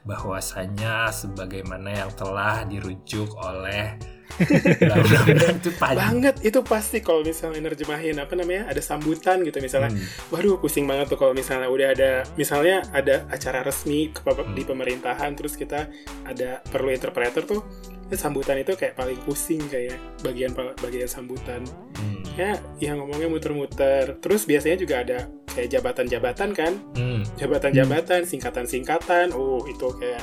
bahwasanya 0.08 1.12
sebagaimana 1.12 1.92
yang 1.92 2.12
telah 2.16 2.64
dirujuk 2.64 3.28
oleh 3.44 4.00
itu 4.36 5.70
banget 5.79 6.36
itu 6.44 6.60
pasti 6.65 7.00
kalau 7.00 7.24
misalnya 7.24 7.72
nerjemahin 7.72 8.20
apa 8.20 8.34
namanya 8.36 8.67
ada 8.67 8.82
sambutan 8.84 9.41
gitu 9.48 9.63
misalnya 9.63 9.96
hmm. 9.96 10.34
waduh 10.34 10.60
pusing 10.60 10.84
banget 10.84 11.08
tuh 11.13 11.20
kalau 11.20 11.32
misalnya 11.32 11.72
udah 11.72 11.88
ada 11.96 12.12
misalnya 12.36 12.84
ada 12.91 13.24
acara 13.32 13.63
resmi 13.63 14.12
ke, 14.12 14.20
hmm. 14.22 14.51
di 14.51 14.63
pemerintahan 14.67 15.32
terus 15.39 15.55
kita 15.55 15.88
ada 16.27 16.60
perlu 16.67 16.91
interpreter 16.91 17.48
tuh 17.48 17.63
itu 18.05 18.15
sambutan 18.22 18.62
itu 18.62 18.77
kayak 18.77 18.94
paling 18.94 19.17
pusing 19.25 19.62
kayak 19.65 19.98
bagian 20.22 20.53
bagian 20.77 21.10
sambutan 21.10 21.65
hmm. 21.98 22.22
ya 22.38 22.60
yang 22.77 23.01
ngomongnya 23.01 23.32
muter-muter 23.32 24.20
terus 24.22 24.46
biasanya 24.46 24.77
juga 24.77 24.96
ada 25.01 25.20
kayak 25.55 25.70
jabatan-jabatan 25.72 26.50
kan 26.53 26.74
hmm. 26.94 27.24
jabatan-jabatan 27.39 28.27
singkatan-singkatan 28.27 29.34
oh 29.34 29.63
itu 29.65 29.89
kayak 29.98 30.22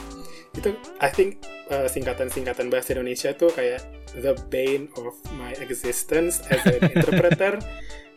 itu 0.53 0.77
I 1.01 1.09
think 1.09 1.41
uh, 1.73 1.89
singkatan-singkatan 1.89 2.69
bahasa 2.69 2.93
Indonesia 2.93 3.33
tuh 3.33 3.49
kayak 3.53 3.81
the 4.19 4.37
bane 4.53 4.93
of 5.01 5.17
my 5.41 5.57
existence 5.65 6.45
as 6.53 6.61
an 6.69 6.85
interpreter 6.97 7.57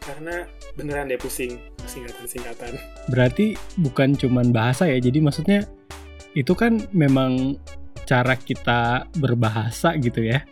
karena 0.04 0.46
beneran 0.76 1.10
deh 1.10 1.18
pusing 1.18 1.58
singkatan-singkatan. 1.88 2.78
Berarti 3.10 3.58
bukan 3.80 4.14
cuman 4.14 4.52
bahasa 4.52 4.86
ya, 4.86 5.00
jadi 5.02 5.18
maksudnya 5.24 5.66
itu 6.36 6.52
kan 6.54 6.84
memang 6.92 7.58
cara 8.06 8.38
kita 8.38 9.10
berbahasa 9.18 9.98
gitu 9.98 10.22
ya. 10.22 10.46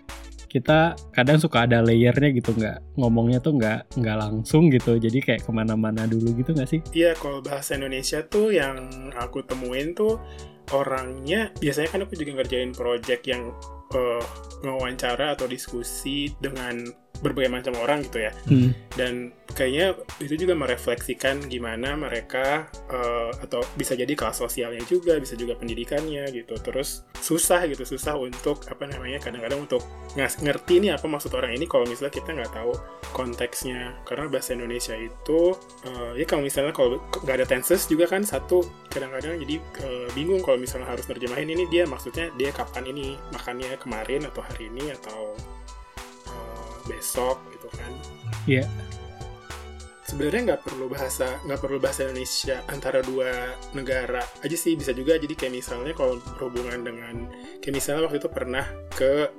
Kita 0.54 0.94
kadang 1.18 1.42
suka 1.42 1.66
ada 1.66 1.82
layernya 1.82 2.30
gitu 2.30 2.54
nggak 2.54 3.02
ngomongnya 3.02 3.42
tuh 3.42 3.58
nggak 3.58 3.98
nggak 3.98 4.18
langsung 4.22 4.70
gitu, 4.70 5.02
jadi 5.02 5.18
kayak 5.18 5.42
ke 5.42 5.50
mana-mana 5.50 6.06
dulu 6.06 6.30
gitu 6.38 6.54
nggak 6.54 6.70
sih? 6.70 6.80
Iya, 6.94 7.18
kalau 7.18 7.42
bahasa 7.42 7.74
Indonesia 7.74 8.22
tuh 8.22 8.54
yang 8.54 8.78
aku 9.18 9.42
temuin 9.42 9.98
tuh 9.98 10.22
orangnya 10.72 11.50
biasanya 11.58 11.90
kan 11.90 12.00
aku 12.06 12.14
juga 12.16 12.38
ngerjain 12.40 12.72
project 12.72 13.26
yang 13.26 13.50
uh, 13.98 14.24
ngewawancara 14.62 15.36
atau 15.36 15.50
diskusi 15.50 16.32
dengan 16.40 16.86
berbagai 17.22 17.52
macam 17.52 17.74
orang 17.80 18.02
gitu 18.04 18.24
ya. 18.24 18.32
Hmm. 18.50 18.74
Dan 18.98 19.14
kayaknya 19.54 19.94
itu 20.18 20.34
juga 20.48 20.58
merefleksikan 20.58 21.46
gimana 21.46 21.94
mereka 21.94 22.68
uh, 22.90 23.32
atau 23.40 23.62
bisa 23.78 23.94
jadi 23.94 24.12
kelas 24.18 24.42
sosialnya 24.42 24.82
juga, 24.90 25.20
bisa 25.22 25.38
juga 25.38 25.54
pendidikannya 25.56 26.26
gitu. 26.34 26.58
Terus 26.60 27.06
susah 27.22 27.70
gitu, 27.70 27.86
susah 27.86 28.18
untuk 28.18 28.66
apa 28.68 28.90
namanya 28.90 29.22
kadang-kadang 29.24 29.64
untuk 29.64 29.86
ngerti 30.18 30.84
nih 30.84 30.98
apa 30.98 31.06
maksud 31.06 31.32
orang 31.38 31.54
ini 31.54 31.70
kalau 31.70 31.88
misalnya 31.88 32.14
kita 32.14 32.30
nggak 32.34 32.52
tahu 32.52 32.74
konteksnya. 33.14 33.94
Karena 34.04 34.28
bahasa 34.28 34.58
Indonesia 34.58 34.96
itu 34.98 35.54
uh, 35.88 36.12
ya 36.18 36.26
kalau 36.26 36.44
misalnya 36.44 36.74
kalau 36.76 37.00
nggak 37.24 37.36
ada 37.44 37.48
tenses 37.48 37.86
juga 37.88 38.10
kan 38.10 38.26
satu 38.26 38.66
kadang-kadang 38.92 39.40
jadi 39.42 39.56
uh, 39.86 40.08
bingung 40.12 40.44
kalau 40.44 40.60
misalnya 40.60 40.92
harus 40.92 41.06
terjemahin 41.08 41.50
ini 41.50 41.66
dia 41.72 41.88
maksudnya 41.88 42.30
dia 42.36 42.52
kapan 42.54 42.90
ini 42.90 43.16
makannya 43.32 43.74
kemarin 43.80 44.28
atau 44.30 44.42
hari 44.46 44.70
ini 44.70 44.94
atau 44.94 45.34
besok 47.04 47.44
gitu 47.52 47.68
kan. 47.76 47.92
Iya. 48.48 48.64
Yeah. 48.64 48.68
sebenarnya 50.04 50.54
nggak 50.54 50.62
perlu 50.68 50.92
bahasa 50.92 51.42
nggak 51.48 51.60
perlu 51.64 51.80
bahasa 51.82 52.06
Indonesia 52.06 52.62
antara 52.70 53.02
dua 53.02 53.56
negara 53.74 54.22
aja 54.46 54.54
sih 54.54 54.78
bisa 54.78 54.94
juga. 54.94 55.18
Jadi 55.18 55.34
kayak 55.34 55.54
misalnya 55.58 55.96
kalau 55.98 56.22
berhubungan 56.38 56.86
dengan 56.86 57.28
kayak 57.64 57.74
misalnya 57.74 58.06
waktu 58.06 58.22
itu 58.22 58.30
pernah 58.30 58.68
ke 58.94 59.32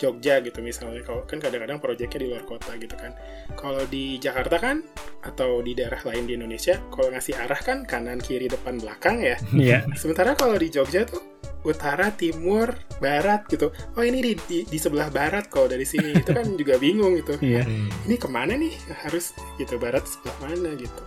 Jogja 0.00 0.40
gitu 0.40 0.64
misalnya. 0.64 1.02
Kalau 1.04 1.26
kan 1.28 1.42
kadang-kadang 1.42 1.82
proyeknya 1.82 2.18
di 2.20 2.28
luar 2.30 2.44
kota 2.48 2.72
gitu 2.78 2.94
kan. 2.94 3.12
Kalau 3.52 3.82
di 3.90 4.16
Jakarta 4.22 4.56
kan 4.56 4.80
atau 5.20 5.60
di 5.60 5.76
daerah 5.76 6.00
lain 6.08 6.24
di 6.24 6.36
Indonesia 6.38 6.80
kalau 6.88 7.12
ngasih 7.12 7.34
arah 7.36 7.60
kan 7.60 7.84
kanan 7.84 8.22
kiri 8.22 8.46
depan 8.48 8.80
belakang 8.80 9.20
ya. 9.20 9.36
Yeah. 9.52 9.82
sementara 9.98 10.38
kalau 10.38 10.54
di 10.56 10.72
Jogja 10.72 11.04
tuh 11.04 11.39
utara, 11.64 12.12
timur, 12.14 12.72
barat 12.98 13.44
gitu. 13.48 13.72
Oh 13.96 14.04
ini 14.04 14.20
di, 14.20 14.32
di, 14.48 14.58
di 14.64 14.78
sebelah 14.80 15.12
barat 15.12 15.48
kalau 15.52 15.68
dari 15.68 15.84
sini 15.84 16.14
itu 16.20 16.30
kan 16.32 16.46
juga 16.56 16.80
bingung 16.80 17.16
gitu. 17.20 17.36
Iya. 17.40 17.64
Ini 18.06 18.16
ke 18.16 18.28
mana 18.28 18.56
nih 18.56 18.72
harus 19.06 19.36
gitu 19.60 19.76
barat 19.76 20.04
sebelah 20.04 20.36
mana 20.44 20.70
gitu. 20.76 21.02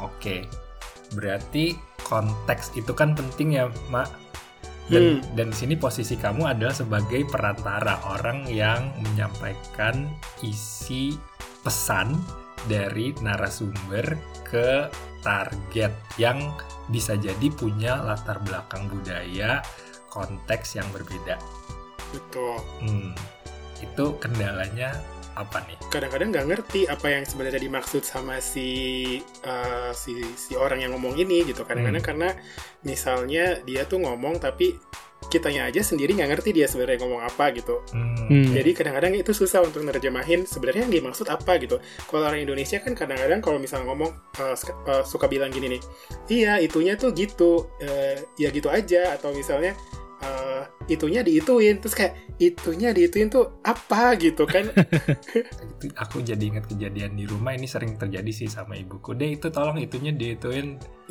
Oke, 0.00 0.48
berarti 1.16 1.76
konteks 2.08 2.76
itu 2.76 2.92
kan 2.96 3.12
penting 3.12 3.60
ya, 3.60 3.68
Mak. 3.92 4.08
Dan, 4.90 5.22
hmm. 5.22 5.38
dan 5.38 5.54
di 5.54 5.56
sini 5.56 5.74
posisi 5.78 6.18
kamu 6.18 6.50
adalah 6.50 6.74
sebagai 6.74 7.22
perantara 7.30 8.02
orang 8.10 8.42
yang 8.50 8.90
menyampaikan 8.98 10.10
isi 10.42 11.14
pesan 11.62 12.18
dari 12.66 13.14
narasumber 13.22 14.18
ke 14.42 14.90
target 15.22 15.94
yang 16.18 16.42
bisa 16.90 17.14
jadi 17.14 17.48
punya 17.54 18.02
latar 18.02 18.42
belakang 18.42 18.90
budaya, 18.90 19.62
konteks 20.10 20.76
yang 20.76 20.86
berbeda. 20.90 21.38
Betul. 22.10 22.58
Hmm, 22.82 23.14
itu 23.78 24.04
kendalanya 24.18 24.98
apa 25.38 25.62
nih? 25.64 25.78
Kadang-kadang 25.88 26.28
nggak 26.34 26.46
ngerti 26.50 26.80
apa 26.90 27.06
yang 27.06 27.24
sebenarnya 27.24 27.62
dimaksud 27.62 28.02
sama 28.02 28.42
si 28.42 28.68
uh, 29.46 29.94
si 29.94 30.20
si 30.34 30.58
orang 30.58 30.82
yang 30.82 30.92
ngomong 30.98 31.16
ini 31.16 31.46
gitu. 31.46 31.62
Kadang-kadang 31.62 32.02
hmm. 32.02 32.10
karena 32.10 32.28
misalnya 32.82 33.62
dia 33.62 33.86
tuh 33.86 34.02
ngomong 34.02 34.42
tapi 34.42 34.74
kitanya 35.28 35.68
aja 35.68 35.84
sendiri 35.84 36.16
nggak 36.16 36.30
ngerti 36.32 36.50
dia 36.56 36.66
sebenarnya 36.66 37.04
ngomong 37.04 37.22
apa 37.22 37.52
gitu. 37.52 37.84
Hmm. 37.92 38.50
Jadi 38.56 38.70
kadang-kadang 38.72 39.12
itu 39.20 39.30
susah 39.36 39.60
untuk 39.60 39.84
nerjemahin 39.84 40.48
sebenarnya 40.48 40.88
yang 40.88 40.94
dimaksud 41.02 41.28
apa 41.28 41.60
gitu. 41.60 41.76
Kalau 42.08 42.24
orang 42.24 42.40
Indonesia 42.40 42.80
kan 42.80 42.96
kadang-kadang 42.96 43.44
kalau 43.44 43.60
misalnya 43.60 43.92
ngomong 43.92 44.10
uh, 44.40 44.56
uh, 44.88 45.04
suka 45.04 45.28
bilang 45.28 45.52
gini 45.52 45.76
nih, 45.76 45.82
iya 46.32 46.52
itunya 46.58 46.96
tuh 46.96 47.12
gitu, 47.12 47.68
uh, 47.84 48.16
ya 48.40 48.48
gitu 48.48 48.72
aja 48.72 49.14
atau 49.14 49.30
misalnya 49.36 49.76
itunya 50.90 51.22
diituin. 51.22 51.78
Terus 51.78 51.94
kayak 51.94 52.12
itunya 52.42 52.90
diituin 52.90 53.30
tuh 53.30 53.62
apa? 53.62 54.18
Gitu 54.18 54.42
kan. 54.44 54.66
Aku 56.02 56.20
jadi 56.26 56.42
ingat 56.42 56.66
kejadian 56.66 57.14
di 57.14 57.24
rumah 57.30 57.54
ini 57.54 57.70
sering 57.70 57.94
terjadi 57.94 58.30
sih 58.34 58.50
sama 58.50 58.74
ibuku. 58.74 59.14
Deh 59.14 59.38
itu 59.38 59.48
tolong 59.54 59.78
itunya 59.78 60.10
diituin. 60.10 60.76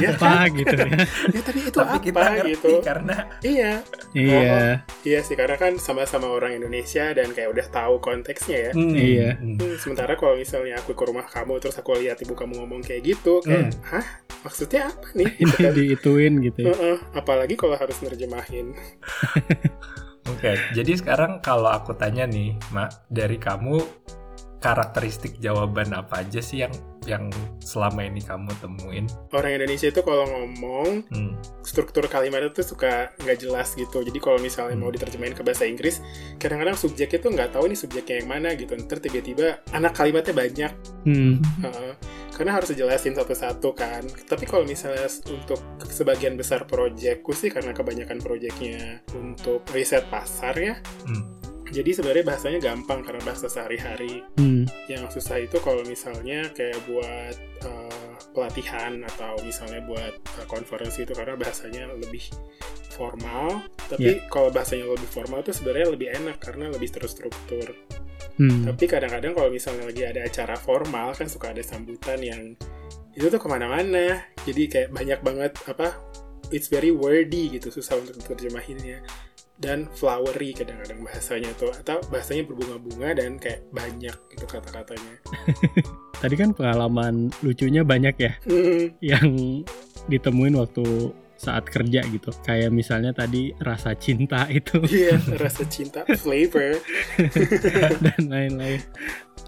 Gitu. 0.00 0.16
apa 0.16 0.48
gitu 0.52 0.74
ya? 0.76 0.92
Ya 1.34 1.40
tapi 1.40 1.60
itu 1.64 1.78
tapi 1.78 2.10
apa 2.12 2.22
kita 2.44 2.46
gitu. 2.52 2.70
karena 2.84 3.16
iya. 3.40 3.80
Iya. 4.12 4.36
Oh, 4.36 4.74
iya 5.06 5.20
sih 5.24 5.36
karena 5.36 5.56
kan 5.56 5.76
sama-sama 5.80 6.28
orang 6.28 6.56
Indonesia 6.56 7.12
dan 7.16 7.32
kayak 7.32 7.48
udah 7.52 7.66
tahu 7.70 7.94
konteksnya 8.02 8.70
ya. 8.70 8.72
Hmm, 8.76 8.94
iya. 8.96 9.30
Hmm, 9.38 9.76
sementara 9.80 10.16
kalau 10.18 10.36
misalnya 10.36 10.80
aku 10.80 10.92
ke 10.92 11.04
rumah 11.06 11.24
kamu 11.28 11.60
terus 11.62 11.76
aku 11.78 11.96
lihat 11.96 12.20
ibu 12.20 12.36
kamu 12.36 12.60
ngomong 12.64 12.82
kayak 12.84 13.16
gitu 13.16 13.40
kayak 13.44 13.72
hmm. 13.72 13.82
hah? 13.88 14.06
Maksudnya 14.40 14.88
apa 14.88 15.08
nih? 15.12 15.30
Gitu 15.36 15.56
kan. 15.56 15.72
diituin 15.76 16.34
gitu 16.40 16.58
ya. 16.64 16.72
uh 16.72 16.76
-uh, 16.76 16.98
apalagi 17.16 17.54
kalau 17.56 17.76
harus 17.76 17.96
nerjemahin 18.00 18.69
Oke, 20.30 20.46
okay, 20.46 20.54
jadi 20.76 20.94
sekarang 20.94 21.42
kalau 21.42 21.72
aku 21.72 21.96
tanya 21.96 22.28
nih, 22.28 22.54
Mak, 22.70 23.10
dari 23.10 23.40
kamu 23.40 23.82
karakteristik 24.60 25.40
jawaban 25.40 25.96
apa 25.96 26.20
aja 26.20 26.44
sih 26.44 26.60
yang 26.62 26.70
yang 27.08 27.32
selama 27.64 28.04
ini 28.04 28.20
kamu 28.20 28.52
temuin? 28.60 29.08
Orang 29.32 29.56
Indonesia 29.56 29.88
itu 29.88 30.04
kalau 30.04 30.28
ngomong 30.28 31.08
hmm. 31.08 31.32
struktur 31.64 32.04
kalimat 32.12 32.44
itu 32.44 32.60
suka 32.60 33.16
nggak 33.24 33.40
jelas 33.40 33.72
gitu. 33.72 34.04
Jadi 34.04 34.20
kalau 34.20 34.36
misalnya 34.36 34.76
hmm. 34.76 34.84
mau 34.84 34.92
diterjemahin 34.92 35.32
ke 35.32 35.40
bahasa 35.40 35.64
Inggris, 35.64 36.04
kadang-kadang 36.36 36.76
subjeknya 36.76 37.18
tuh 37.24 37.32
nggak 37.32 37.50
tahu 37.56 37.72
ini 37.72 37.76
subjeknya 37.76 38.20
yang 38.20 38.28
mana 38.28 38.52
gitu. 38.52 38.76
Ntar 38.76 39.00
tiba-tiba 39.00 39.64
anak 39.72 39.96
kalimatnya 39.96 40.34
banyak. 40.36 40.72
Hmm. 41.08 41.40
Uh, 41.64 41.96
karena 42.40 42.56
harus 42.56 42.72
dijelasin 42.72 43.12
satu-satu 43.12 43.76
kan. 43.76 44.00
Tapi 44.24 44.48
kalau 44.48 44.64
misalnya 44.64 45.12
untuk 45.28 45.60
sebagian 45.84 46.40
besar 46.40 46.64
proyekku 46.64 47.36
sih 47.36 47.52
karena 47.52 47.76
kebanyakan 47.76 48.16
proyeknya 48.16 49.04
untuk 49.12 49.68
riset 49.76 50.08
pasar 50.08 50.56
ya. 50.56 50.80
Hmm 51.04 51.40
jadi 51.70 51.90
sebenarnya 51.94 52.24
bahasanya 52.26 52.58
gampang 52.58 53.00
karena 53.06 53.22
bahasa 53.22 53.46
sehari-hari. 53.46 54.26
Hmm. 54.36 54.66
Yang 54.90 55.18
susah 55.18 55.38
itu 55.38 55.56
kalau 55.62 55.86
misalnya 55.86 56.50
kayak 56.50 56.82
buat 56.90 57.36
uh, 57.62 58.14
pelatihan 58.34 59.06
atau 59.06 59.38
misalnya 59.46 59.78
buat 59.86 60.18
uh, 60.18 60.46
konferensi 60.50 61.06
itu 61.06 61.14
karena 61.14 61.38
bahasanya 61.38 61.94
lebih 61.94 62.26
formal. 62.90 63.62
Tapi 63.86 64.18
yeah. 64.18 64.26
kalau 64.26 64.50
bahasanya 64.50 64.90
lebih 64.90 65.10
formal 65.10 65.46
itu 65.46 65.54
sebenarnya 65.54 65.94
lebih 65.94 66.08
enak 66.10 66.36
karena 66.42 66.66
lebih 66.74 66.90
terstruktur. 66.90 67.70
Hmm. 68.40 68.64
Tapi 68.72 68.84
kadang-kadang 68.88 69.36
kalau 69.36 69.52
misalnya 69.52 69.84
lagi 69.84 70.02
ada 70.08 70.24
acara 70.24 70.56
formal 70.56 71.12
kan 71.12 71.28
suka 71.28 71.52
ada 71.52 71.60
sambutan 71.60 72.16
yang 72.24 72.56
itu 73.12 73.28
tuh 73.28 73.36
ke 73.36 73.48
mana-mana. 73.52 74.24
Jadi 74.48 74.62
kayak 74.64 74.88
banyak 74.96 75.20
banget 75.20 75.52
apa 75.68 75.92
it's 76.48 76.72
very 76.72 76.88
wordy 76.88 77.52
gitu 77.52 77.68
susah 77.68 78.00
untuk 78.00 78.16
terjemahinnya 78.24 79.04
dan 79.60 79.84
flowery 79.92 80.56
kadang-kadang 80.56 81.04
bahasanya 81.04 81.52
tuh 81.60 81.68
atau 81.68 82.00
bahasanya 82.08 82.48
berbunga-bunga 82.48 83.20
dan 83.20 83.36
kayak 83.36 83.60
banyak 83.76 84.16
gitu 84.32 84.44
kata-katanya. 84.48 85.20
Tadi 86.24 86.34
kan 86.36 86.56
pengalaman 86.56 87.28
lucunya 87.44 87.84
banyak 87.84 88.16
ya 88.16 88.32
Hmm, 88.48 88.92
yang 89.04 89.28
ditemuin 90.08 90.56
waktu 90.56 91.12
saat 91.40 91.64
kerja 91.72 92.04
gitu. 92.04 92.28
Kayak 92.44 92.68
misalnya 92.68 93.16
tadi 93.16 93.56
rasa 93.56 93.96
cinta 93.96 94.44
itu 94.52 94.84
Iya, 94.84 95.16
rasa 95.40 95.64
cinta, 95.64 96.04
flavor. 96.04 96.76
dan 98.04 98.20
lain-lain. 98.28 98.84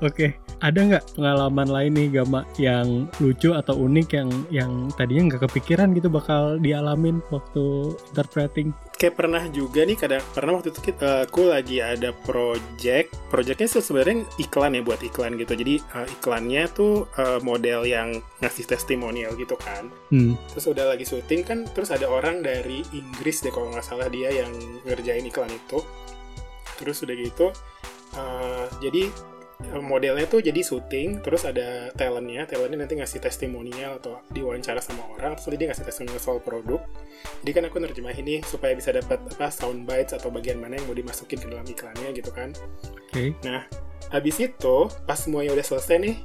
Oke, 0.01 0.41
ada 0.63 0.79
nggak 0.79 1.19
pengalaman 1.19 1.67
lain 1.67 1.93
nih 1.99 2.09
Gama 2.23 2.47
yang 2.55 3.11
lucu 3.19 3.51
atau 3.51 3.75
unik 3.75 4.09
yang 4.15 4.31
yang 4.55 4.73
tadinya 4.95 5.35
nggak 5.35 5.51
kepikiran 5.51 5.91
gitu 5.93 6.07
bakal 6.07 6.57
dialamin 6.63 7.19
waktu 7.35 7.93
interpreting? 8.15 8.71
Kayak 8.95 9.19
pernah 9.19 9.43
juga 9.51 9.83
nih, 9.83 9.99
kadang 9.99 10.23
pernah 10.31 10.63
waktu 10.63 10.71
itu 10.71 10.79
kita, 10.95 11.27
aku 11.27 11.51
lagi 11.51 11.83
ada 11.83 12.15
project. 12.23 13.11
Projectnya 13.27 13.67
sebenarnya 13.67 14.23
iklan 14.39 14.79
ya 14.79 14.83
buat 14.87 15.03
iklan 15.03 15.35
gitu. 15.35 15.59
Jadi 15.59 15.83
eh, 15.83 16.07
iklannya 16.07 16.71
tuh 16.71 17.11
eh, 17.19 17.43
model 17.43 17.83
yang 17.83 18.23
ngasih 18.39 18.63
testimonial 18.71 19.35
gitu 19.35 19.59
kan. 19.59 19.91
Hmm, 20.15 20.39
Terus 20.55 20.71
udah 20.71 20.95
lagi 20.95 21.03
syuting 21.03 21.43
kan, 21.43 21.67
terus 21.75 21.91
ada 21.91 22.07
orang 22.07 22.47
dari 22.47 22.87
Inggris 22.95 23.43
deh 23.43 23.51
kalau 23.51 23.75
nggak 23.75 23.83
salah 23.83 24.07
dia 24.07 24.31
yang 24.31 24.55
ngerjain 24.87 25.27
iklan 25.27 25.51
itu. 25.51 25.83
Terus 26.79 27.03
udah 27.03 27.17
gitu, 27.19 27.47
eh, 28.15 28.67
jadi 28.79 29.03
eh, 29.11 29.32
modelnya 29.81 30.26
tuh 30.28 30.42
jadi 30.45 30.61
syuting, 30.61 31.23
terus 31.25 31.47
ada 31.49 31.88
talentnya, 31.95 32.45
talentnya 32.45 32.85
nanti 32.85 32.99
ngasih 32.99 33.23
testimonial 33.23 34.02
atau 34.02 34.21
diwawancara 34.35 34.83
sama 34.83 35.07
orang, 35.16 35.38
terus 35.38 35.49
nanti 35.49 35.59
dia 35.62 35.69
ngasih 35.73 35.87
testimonial 35.87 36.21
soal 36.21 36.38
produk. 36.42 36.81
Jadi 37.40 37.50
kan 37.54 37.64
aku 37.71 37.76
nerjemahin 37.81 38.25
nih 38.26 38.40
supaya 38.45 38.76
bisa 38.76 38.92
dapat 38.92 39.23
apa 39.23 39.49
sound 39.49 39.88
bites 39.88 40.12
atau 40.12 40.28
bagian 40.28 40.59
mana 40.61 40.76
yang 40.76 40.87
mau 40.90 40.97
dimasukin 40.97 41.38
ke 41.40 41.47
dalam 41.49 41.64
iklannya 41.64 42.09
gitu 42.12 42.31
kan. 42.35 42.50
oke. 42.85 43.23
Habis 44.12 44.37
itu, 44.45 44.76
pas 45.09 45.16
semuanya 45.16 45.57
udah 45.57 45.64
selesai 45.64 45.97
nih, 45.97 46.16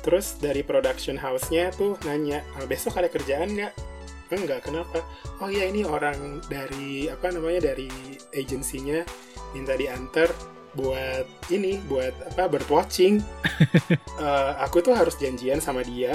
terus 0.00 0.40
dari 0.40 0.64
production 0.64 1.20
house-nya 1.20 1.74
tuh 1.76 2.00
nanya, 2.08 2.40
"Ah, 2.56 2.64
besok 2.64 2.96
ada 2.96 3.12
kerjaan 3.12 3.52
nggak? 3.52 3.74
Enggak, 4.32 4.64
kenapa? 4.64 5.04
Oh 5.44 5.52
iya 5.52 5.68
ini 5.68 5.84
orang 5.84 6.40
dari, 6.48 7.04
apa 7.12 7.28
namanya, 7.28 7.76
dari 7.76 7.92
agensinya 8.32 9.04
minta 9.52 9.76
diantar 9.76 10.32
buat 10.72 11.26
ini, 11.48 11.78
buat 11.86 12.12
apa, 12.28 12.48
bird 12.48 12.68
watching. 12.68 13.20
Eh, 14.12 14.52
aku 14.60 14.78
tuh 14.78 14.94
harus 14.94 15.18
janjian 15.18 15.58
sama 15.58 15.82
dia 15.82 16.14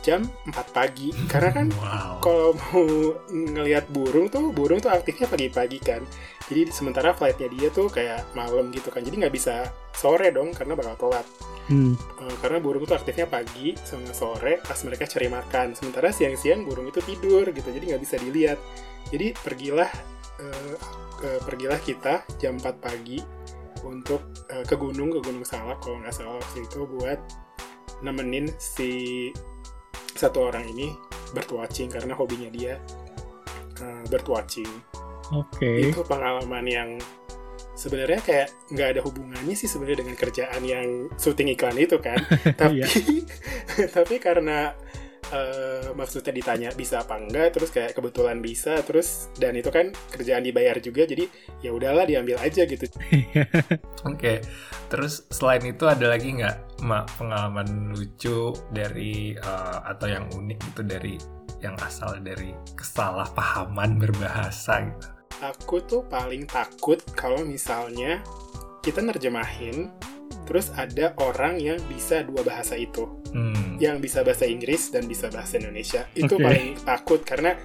jam 0.00 0.24
4 0.48 0.52
pagi. 0.72 1.12
Karena 1.28 1.50
kan 1.52 1.66
Wow. 1.76 2.20
kalau 2.20 2.48
mau 2.56 2.84
ngelihat 3.28 3.88
burung 3.88 4.28
tuh 4.28 4.48
burung 4.48 4.80
tuh 4.80 4.88
aktifnya 4.88 5.28
pagi-pagi 5.28 5.76
kan. 5.80 6.00
Jadi 6.48 6.72
sementara 6.72 7.12
flightnya 7.12 7.48
dia 7.48 7.68
tuh 7.68 7.88
kayak 7.88 8.32
malam 8.32 8.72
gitu 8.72 8.88
kan. 8.88 9.04
Jadi 9.04 9.16
nggak 9.24 9.34
bisa 9.34 9.68
sore 9.92 10.32
dong 10.32 10.52
karena 10.52 10.72
bakal 10.72 10.96
telat. 10.96 11.26
Hmm, 11.64 11.96
Eh, 12.20 12.36
karena 12.40 12.60
burung 12.60 12.84
tuh 12.84 12.96
aktifnya 12.96 13.24
pagi 13.24 13.72
sama 13.80 14.12
sore 14.12 14.60
pas 14.60 14.76
mereka 14.84 15.04
cari 15.04 15.28
makan. 15.28 15.66
Sementara 15.72 16.08
siang-siang 16.12 16.64
burung 16.64 16.88
itu 16.88 17.00
tidur 17.00 17.44
gitu 17.50 17.68
jadi 17.68 17.96
nggak 17.96 18.02
bisa 18.04 18.16
dilihat. 18.20 18.56
Jadi 19.08 19.36
pergilah 19.36 19.90
eh, 20.40 20.74
eh, 21.24 21.40
pergilah 21.44 21.80
kita 21.80 22.24
jam 22.36 22.56
4 22.56 22.76
pagi 22.80 23.20
untuk 23.84 24.24
eh, 24.48 24.64
ke 24.64 24.74
gunung 24.74 25.12
ke 25.12 25.20
gunung 25.20 25.44
salak 25.44 25.78
kalau 25.84 26.00
nggak 26.00 26.14
salah 26.14 26.40
waktu 26.40 26.64
itu 26.64 26.88
buat 26.88 27.20
nemenin 28.00 28.50
si 28.56 29.30
satu 30.16 30.50
orang 30.50 30.66
ini 30.72 30.92
bird 31.36 31.50
watching 31.52 31.90
karena 31.90 32.14
hobinya 32.14 32.46
dia 32.50 32.78
uh, 33.82 34.02
bird 34.06 34.26
watching 34.30 34.68
oke. 35.34 35.66
itu 35.66 36.00
pengalaman 36.06 36.66
yang 36.66 36.90
sebenarnya 37.74 38.22
kayak 38.22 38.48
nggak 38.70 38.88
ada 38.96 39.00
hubungannya 39.02 39.54
sih 39.58 39.66
sebenarnya 39.66 40.06
dengan 40.06 40.16
kerjaan 40.16 40.62
yang 40.62 41.10
syuting 41.18 41.52
iklan 41.52 41.74
itu 41.74 41.98
kan. 41.98 42.18
Tapi 42.60 42.86
tapi 43.96 44.22
karena 44.22 44.70
uh, 45.32 45.94
maksudnya 45.94 46.34
ditanya 46.34 46.68
bisa 46.74 47.00
apa 47.00 47.16
enggak 47.16 47.54
terus 47.56 47.70
kayak 47.70 47.96
kebetulan 47.96 48.42
bisa 48.42 48.80
terus 48.82 49.32
dan 49.38 49.56
itu 49.56 49.70
kan 49.70 49.94
kerjaan 50.12 50.44
dibayar 50.44 50.76
juga 50.82 51.06
jadi 51.06 51.24
ya 51.62 51.70
udahlah 51.72 52.04
diambil 52.04 52.36
aja 52.42 52.66
gitu 52.66 52.84
Oke, 54.10 54.44
terus 54.92 55.24
selain 55.32 55.64
itu 55.64 55.88
ada 55.88 56.12
lagi 56.12 56.36
nggak 56.36 56.84
mak 56.84 57.08
pengalaman 57.16 57.96
lucu 57.96 58.52
dari 58.68 59.32
eh, 59.32 59.78
atau 59.88 60.06
yang 60.10 60.28
unik 60.28 60.58
itu 60.60 60.82
dari 60.84 61.14
yang 61.64 61.76
asal 61.80 62.12
dari 62.20 62.52
kesalahpahaman 62.76 63.96
berbahasa 63.96 64.84
gitu? 64.84 65.08
aku 65.42 65.82
tuh 65.82 66.02
paling 66.06 66.46
takut 66.46 67.00
kalau 67.16 67.42
misalnya 67.42 68.22
kita 68.84 69.00
nerjemahin 69.00 69.90
terus 70.44 70.68
ada 70.74 71.16
orang 71.18 71.56
yang 71.56 71.80
bisa 71.86 72.20
dua 72.20 72.42
bahasa 72.42 72.74
itu 72.74 73.08
Hmm. 73.34 73.80
yang 73.82 73.98
bisa 73.98 74.22
bahasa 74.22 74.46
Inggris 74.46 74.88
dan 74.88 75.04
bisa 75.04 75.26
bahasa 75.26 75.58
Indonesia 75.58 76.06
itu 76.14 76.30
Oke. 76.30 76.44
paling 76.44 76.78
takut 76.80 77.20
karena 77.20 77.58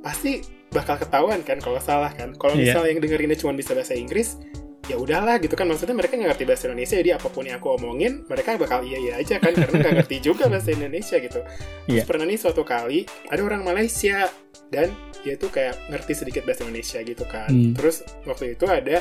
pasti 0.00 0.42
bakal 0.68 0.98
ketahuan 0.98 1.44
kan 1.44 1.60
kalau 1.60 1.78
salah 1.78 2.10
kan 2.10 2.34
kalau 2.34 2.56
Iya. 2.56 2.74
misalnya 2.74 2.90
yang 2.90 3.00
dengerinnya 3.00 3.38
cuma 3.38 3.52
bisa 3.52 3.70
bahasa 3.70 3.94
Inggris 3.94 4.34
ya 4.82 4.98
udahlah 4.98 5.38
gitu 5.38 5.54
kan 5.54 5.70
maksudnya 5.70 5.94
mereka 5.94 6.18
nggak 6.18 6.34
ngerti 6.34 6.44
bahasa 6.44 6.64
Indonesia 6.66 6.96
jadi 6.98 7.10
apa 7.14 7.28
pun 7.30 7.46
yang 7.46 7.62
aku 7.62 7.68
omongin 7.72 8.26
mereka 8.26 8.58
bakal 8.58 8.82
iya 8.82 8.98
iya 8.98 9.12
aja 9.14 9.38
kan 9.38 9.54
karena 9.54 9.78
nggak 9.78 9.94
ngerti 10.02 10.16
juga 10.18 10.50
bahasa 10.50 10.74
Indonesia 10.74 11.16
gitu. 11.22 11.38
Terus 11.86 12.02
pernah 12.02 12.26
nih 12.26 12.34
suatu 12.34 12.66
kali 12.66 13.06
ada 13.30 13.40
orang 13.40 13.62
Malaysia 13.62 14.26
dan 14.74 14.90
dia 15.22 15.38
tuh 15.38 15.54
kayak 15.54 15.78
ngerti 15.86 16.12
sedikit 16.18 16.42
bahasa 16.42 16.66
Indonesia 16.66 16.98
gitu 16.98 17.22
kan 17.22 17.46
Hmm. 17.46 17.78
terus 17.78 18.02
waktu 18.26 18.58
itu 18.58 18.66
ada 18.66 18.98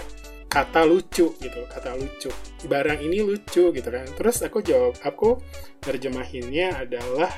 kata 0.51 0.83
lucu 0.83 1.31
gitu 1.39 1.61
kata 1.71 1.95
lucu. 1.95 2.27
Barang 2.67 2.99
ini 2.99 3.23
lucu 3.23 3.71
gitu 3.71 3.87
kan. 3.87 4.03
Terus 4.03 4.43
aku 4.43 4.59
jawab 4.59 4.99
aku 4.99 5.39
terjemahinnya 5.79 6.75
adalah 6.75 7.31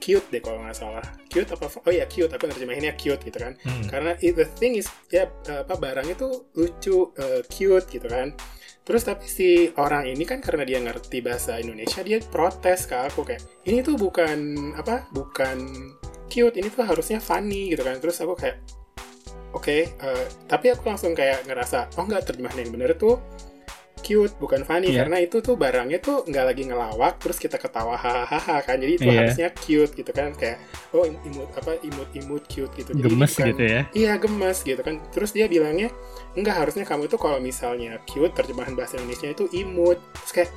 cute 0.00 0.24
deh 0.32 0.40
kalau 0.40 0.64
nggak 0.64 0.72
salah. 0.72 1.04
Cute 1.28 1.52
apa 1.52 1.68
oh 1.68 1.92
ya 1.92 2.08
cute. 2.08 2.32
Aku 2.32 2.48
terjemahinnya 2.48 2.96
cute 2.96 3.20
gitu 3.20 3.36
kan. 3.36 3.52
Hmm. 3.60 3.84
karena 3.92 4.16
it- 4.24 4.32
the 4.32 4.48
thing 4.56 4.80
is 4.80 4.88
ya 5.12 5.28
apa 5.44 5.76
barangnya 5.76 6.16
tuh 6.16 6.48
lucu 6.56 7.12
uh, 7.12 7.44
cute 7.52 7.84
gitu 7.92 8.08
kan. 8.08 8.32
Terus 8.88 9.04
tapi 9.04 9.28
si 9.28 9.68
orang 9.76 10.08
ini 10.08 10.24
kan 10.24 10.40
karena 10.40 10.64
dia 10.64 10.80
ngerti 10.80 11.20
bahasa 11.20 11.60
Indonesia 11.60 12.00
dia 12.00 12.24
protes 12.24 12.88
ke 12.88 12.96
aku 12.96 13.20
kayak 13.28 13.44
ini 13.68 13.84
tuh 13.84 14.00
bukan 14.00 14.72
apa 14.72 15.04
bukan 15.12 15.60
cute. 16.32 16.56
Ini 16.56 16.72
tuh 16.72 16.88
harusnya 16.88 17.20
funny 17.20 17.76
gitu 17.76 17.84
kan. 17.84 18.00
Terus 18.00 18.16
aku 18.24 18.32
kayak 18.32 18.56
oke 19.50 19.76
eh, 19.88 20.24
tapi 20.44 20.66
aku 20.68 20.82
langsung 20.84 21.12
kayak 21.12 21.44
ngerasa 21.44 21.92
oh 21.94 22.04
nggak 22.04 22.24
terjemahan 22.24 22.58
yang 22.58 22.70
bener 22.70 22.92
tuh 22.94 23.16
cute 23.98 24.30
bukan 24.38 24.62
funny 24.62 24.88
Iya. 24.88 25.02
karena 25.02 25.18
itu 25.18 25.40
tuh 25.40 25.54
barangnya 25.54 25.98
tuh 25.98 26.22
nggak 26.22 26.44
lagi 26.46 26.62
ngelawak 26.64 27.18
terus 27.18 27.34
kita 27.36 27.58
ketawa 27.58 27.92
hahaha 27.94 28.62
kan 28.62 28.78
jadi 28.78 28.92
itu 28.94 29.04
Iya. 29.04 29.18
harusnya 29.20 29.48
cute 29.52 29.92
gitu 29.92 30.10
kan 30.12 30.30
kayak 30.32 30.62
oh 30.92 31.02
imut 31.02 31.50
apa 31.52 31.76
imut 31.82 32.06
imut 32.14 32.46
cute 32.46 32.70
gitu 32.74 32.94
Jadi 32.94 33.02
Gemes 33.04 33.32
bukan- 33.32 33.48
gitu 33.50 33.62
ya. 33.64 33.80
Iya 33.92 34.12
gemes 34.16 34.58
gitu 34.62 34.80
kan. 34.80 35.02
Terus 35.10 35.30
dia 35.32 35.44
bilangnya 35.46 35.90
enggak 36.32 36.56
harusnya 36.56 36.84
kamu 36.84 37.04
itu 37.04 37.16
kalau 37.16 37.38
misalnya 37.38 37.98
cute 38.04 38.32
terjemahan 38.32 38.72
bahasa 38.72 38.96
Indonesia 38.96 39.28
itu 39.28 39.44
imut. 39.52 39.98
Terus 40.16 40.32
kayak 40.32 40.50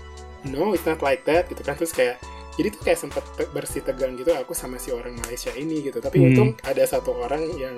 no 0.45 0.71
it's 0.71 0.85
not 0.85 1.01
like 1.01 1.25
that 1.25 1.49
gitu 1.49 1.59
kan. 1.59 1.73
Terus 1.73 1.91
kayak 1.91 2.21
jadi 2.53 2.67
tuh 2.69 2.81
kayak 2.83 2.99
sempet 2.99 3.23
te- 3.33 3.49
bersih 3.49 3.81
tegang 3.81 4.13
gitu 4.13 4.31
aku 4.31 4.53
sama 4.53 4.77
si 4.77 4.93
orang 4.93 5.17
Malaysia 5.17 5.49
ini 5.51 5.81
gitu. 5.81 5.97
Tapi 5.97 6.15
Hmm. 6.15 6.27
untung 6.29 6.49
ada 6.61 6.83
satu 6.83 7.17
orang 7.17 7.41
yang 7.57 7.75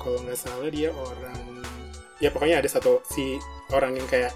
kalau 0.00 0.18
nggak 0.24 0.38
salah 0.38 0.70
dia 0.70 0.90
orang 0.94 1.62
ya 2.18 2.30
pokoknya 2.34 2.62
ada 2.62 2.68
satu 2.70 3.02
si 3.06 3.38
orang 3.70 3.98
yang 3.98 4.08
kayak 4.10 4.34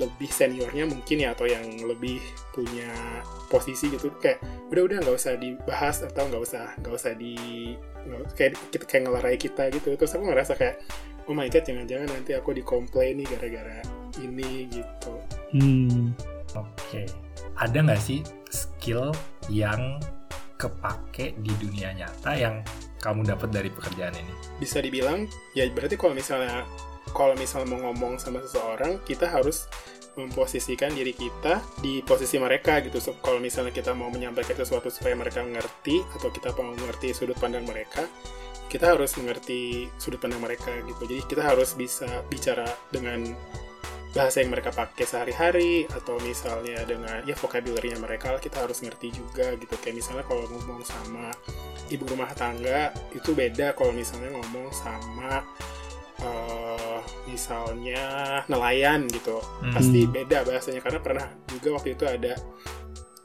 lebih 0.00 0.32
seniornya 0.32 0.88
mungkin 0.88 1.20
ya 1.20 1.36
atau 1.36 1.44
yang 1.44 1.64
lebih 1.84 2.16
punya 2.56 2.88
posisi 3.52 3.92
gitu. 3.92 4.08
Kayak 4.24 4.40
udah 4.72 4.82
udah 4.88 4.96
nggak 5.04 5.16
usah 5.16 5.36
dibahas 5.36 6.00
atau 6.00 6.24
nggak 6.32 6.42
usah 6.42 6.64
nggak 6.80 6.94
usah 6.96 7.12
di 7.12 7.36
nggak- 8.08 8.32
kayak 8.32 8.52
kita 8.72 8.84
kayak 8.88 9.02
ngelarai 9.04 9.36
kita 9.36 9.68
gitu. 9.68 9.92
Terus 9.92 10.16
aku 10.16 10.24
ngerasa 10.32 10.56
kayak 10.56 10.80
oh 11.28 11.36
my 11.36 11.48
god 11.52 11.64
jangan-jangan 11.68 12.08
nanti 12.08 12.32
aku 12.32 12.56
dikomplain 12.56 13.20
nih 13.20 13.28
gara-gara 13.36 13.84
ini 14.20 14.72
gitu. 14.72 15.12
Hmm, 15.52 16.16
Oke, 16.56 17.08
ada 17.56 17.78
nggak 17.80 18.00
sih 18.00 18.20
skill 18.48 19.12
yang 19.48 20.00
kepake 20.62 21.34
di 21.42 21.50
dunia 21.58 21.90
nyata 21.90 22.30
yang 22.38 22.62
kamu 23.02 23.26
dapat 23.26 23.50
dari 23.50 23.68
pekerjaan 23.74 24.14
ini? 24.14 24.32
bisa 24.62 24.78
dibilang 24.78 25.26
ya 25.58 25.66
berarti 25.74 25.98
kalau 25.98 26.14
misalnya 26.14 26.62
kalau 27.10 27.34
misalnya 27.34 27.74
mau 27.74 27.90
ngomong 27.90 28.22
sama 28.22 28.38
seseorang 28.46 29.02
kita 29.02 29.26
harus 29.26 29.66
memposisikan 30.14 30.92
diri 30.92 31.16
kita 31.16 31.64
di 31.80 32.04
posisi 32.04 32.36
mereka 32.36 32.84
gitu 32.84 33.00
So, 33.00 33.16
kalau 33.24 33.40
misalnya 33.40 33.72
kita 33.72 33.96
mau 33.96 34.12
menyampaikan 34.12 34.54
sesuatu 34.60 34.92
supaya 34.92 35.16
mereka 35.16 35.40
mengerti 35.40 36.04
atau 36.14 36.28
kita 36.28 36.52
mau 36.60 36.76
mengerti 36.76 37.16
sudut 37.16 37.36
pandang 37.40 37.64
mereka 37.64 38.04
kita 38.68 38.96
harus 38.96 39.12
mengerti 39.20 39.88
sudut 40.00 40.20
pandang 40.20 40.40
mereka 40.40 40.72
gitu 40.84 41.02
jadi 41.04 41.22
kita 41.28 41.42
harus 41.44 41.76
bisa 41.76 42.08
bicara 42.28 42.68
dengan 42.92 43.32
bahasa 44.12 44.44
yang 44.44 44.52
mereka 44.52 44.68
pakai 44.68 45.08
sehari-hari 45.08 45.88
atau 45.88 46.20
misalnya 46.20 46.84
dengan 46.84 47.24
ya 47.24 47.32
vocabulary-nya 47.32 47.96
mereka 47.96 48.36
kita 48.36 48.60
harus 48.60 48.84
ngerti 48.84 49.08
juga 49.08 49.56
gitu. 49.56 49.72
Kayak 49.80 50.04
misalnya 50.04 50.24
kalau 50.28 50.44
ngomong 50.52 50.84
sama 50.84 51.32
ibu 51.88 52.04
rumah 52.04 52.28
tangga 52.36 52.92
itu 53.16 53.32
beda 53.32 53.72
kalau 53.72 53.92
misalnya 53.96 54.36
ngomong 54.36 54.68
sama 54.68 55.40
eh, 56.20 57.00
misalnya 57.24 58.04
nelayan 58.52 59.08
gitu. 59.08 59.40
Hmm. 59.40 59.72
pasti 59.72 60.04
beda 60.04 60.44
bahasanya 60.44 60.80
karena 60.84 61.00
pernah 61.00 61.26
juga 61.48 61.68
waktu 61.80 61.96
itu 61.96 62.04
ada 62.04 62.36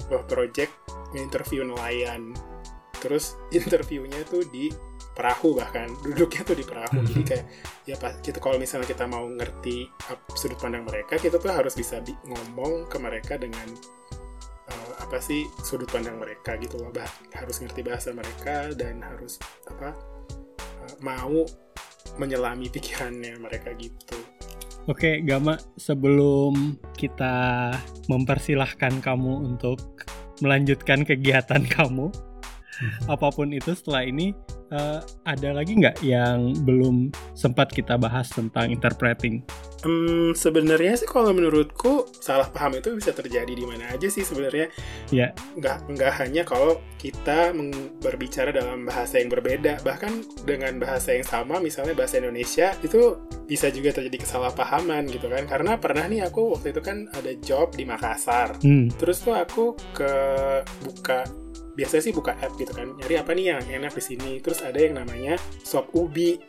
sebuah 0.08 0.24
project 0.24 0.72
interview 1.20 1.68
nelayan. 1.68 2.32
Terus 3.04 3.36
interviewnya 3.60 4.24
tuh 4.24 4.48
di 4.48 4.72
perahu 5.18 5.58
bahkan. 5.58 5.90
Duduknya 6.06 6.42
tuh 6.46 6.54
di 6.54 6.62
perahu. 6.62 7.02
Jadi 7.02 7.24
kayak 7.26 7.46
ya 7.90 7.96
pak 7.98 8.22
kita 8.22 8.38
kalau 8.38 8.62
misalnya 8.62 8.86
kita 8.86 9.10
mau 9.10 9.26
ngerti 9.26 9.90
sudut 10.38 10.62
pandang 10.62 10.86
mereka 10.86 11.18
kita 11.18 11.42
tuh 11.42 11.50
harus 11.50 11.74
bisa 11.74 11.98
bi- 12.06 12.20
ngomong 12.30 12.86
ke 12.86 13.02
mereka 13.02 13.34
dengan 13.42 13.66
eh, 14.70 14.92
apa 15.02 15.18
sih 15.18 15.50
sudut 15.66 15.90
pandang 15.90 16.22
mereka 16.22 16.54
gitu 16.62 16.78
loh. 16.78 16.94
Bah 16.94 17.10
harus 17.34 17.58
ngerti 17.58 17.82
bahasa 17.82 18.14
mereka 18.14 18.70
dan 18.78 19.02
harus 19.02 19.42
apa 19.66 19.98
eh, 20.86 20.96
mau 21.02 21.42
menyelami 22.22 22.70
pikirannya 22.76 23.42
mereka 23.42 23.74
gitu. 23.74 24.22
Oke, 24.88 25.20
Gama, 25.20 25.60
sebelum 25.76 26.80
kita 26.96 27.76
mempersilahkan 28.08 29.04
kamu 29.04 29.44
untuk 29.44 29.84
melanjutkan 30.40 31.04
kegiatan 31.04 31.60
kamu, 31.68 32.08
apa 33.14 33.28
pun 33.32 33.50
itu 33.54 33.74
setelah 33.74 34.06
ini, 34.06 34.34
eh, 34.74 35.00
ada 35.26 35.50
lagi 35.52 35.74
nggak 35.78 36.04
yang 36.04 36.54
belum 36.64 37.12
sempat 37.34 37.72
kita 37.72 37.96
bahas 37.98 38.30
tentang 38.32 38.72
interpreting? 38.72 39.44
Hmm, 39.86 40.34
sebenarnya 40.34 40.98
sih 40.98 41.06
kalau 41.06 41.30
menurutku 41.38 42.10
salah 42.18 42.50
paham 42.50 42.82
itu 42.82 42.98
bisa 42.98 43.14
terjadi 43.14 43.54
di 43.54 43.62
mana 43.62 43.94
aja 43.94 44.10
sih 44.10 44.26
sebenarnya. 44.26 44.74
Ya. 45.14 45.38
Nggak 45.54 45.94
nggak 45.94 46.12
hanya 46.18 46.42
kalau 46.42 46.82
kita 46.98 47.54
berbicara 48.02 48.50
dalam 48.50 48.90
bahasa 48.90 49.22
yang 49.22 49.30
berbeda, 49.30 49.86
bahkan 49.86 50.26
dengan 50.50 50.82
bahasa 50.82 51.14
yang 51.14 51.24
sama, 51.24 51.62
misalnya 51.62 51.94
bahasa 51.94 52.18
Indonesia 52.18 52.74
itu 52.82 53.22
bisa 53.46 53.70
juga 53.70 53.94
terjadi 53.94 54.26
kesalahpahaman 54.26 55.06
gitu 55.14 55.30
kan. 55.30 55.46
Karena 55.46 55.78
pernah 55.78 56.10
nih 56.10 56.26
aku 56.26 56.58
waktu 56.58 56.74
itu 56.74 56.82
kan 56.82 57.06
ada 57.14 57.32
job 57.38 57.70
di 57.78 57.86
Makassar. 57.86 58.58
Hmm, 58.66 58.90
Terus 58.98 59.22
tuh 59.22 59.38
aku 59.38 59.78
ke 59.94 60.12
buka 60.82 61.22
biasanya 61.78 62.04
sih 62.10 62.14
buka 62.18 62.34
app 62.42 62.58
gitu 62.58 62.74
kan. 62.74 62.98
Nyari 62.98 63.16
apa 63.22 63.32
nih 63.38 63.46
yang 63.54 63.64
enak 63.70 63.94
di 63.94 64.04
sini. 64.04 64.32
Terus 64.42 64.66
ada 64.66 64.82
yang 64.82 64.98
namanya 64.98 65.38
sop 65.62 65.94
ubi. 65.94 66.42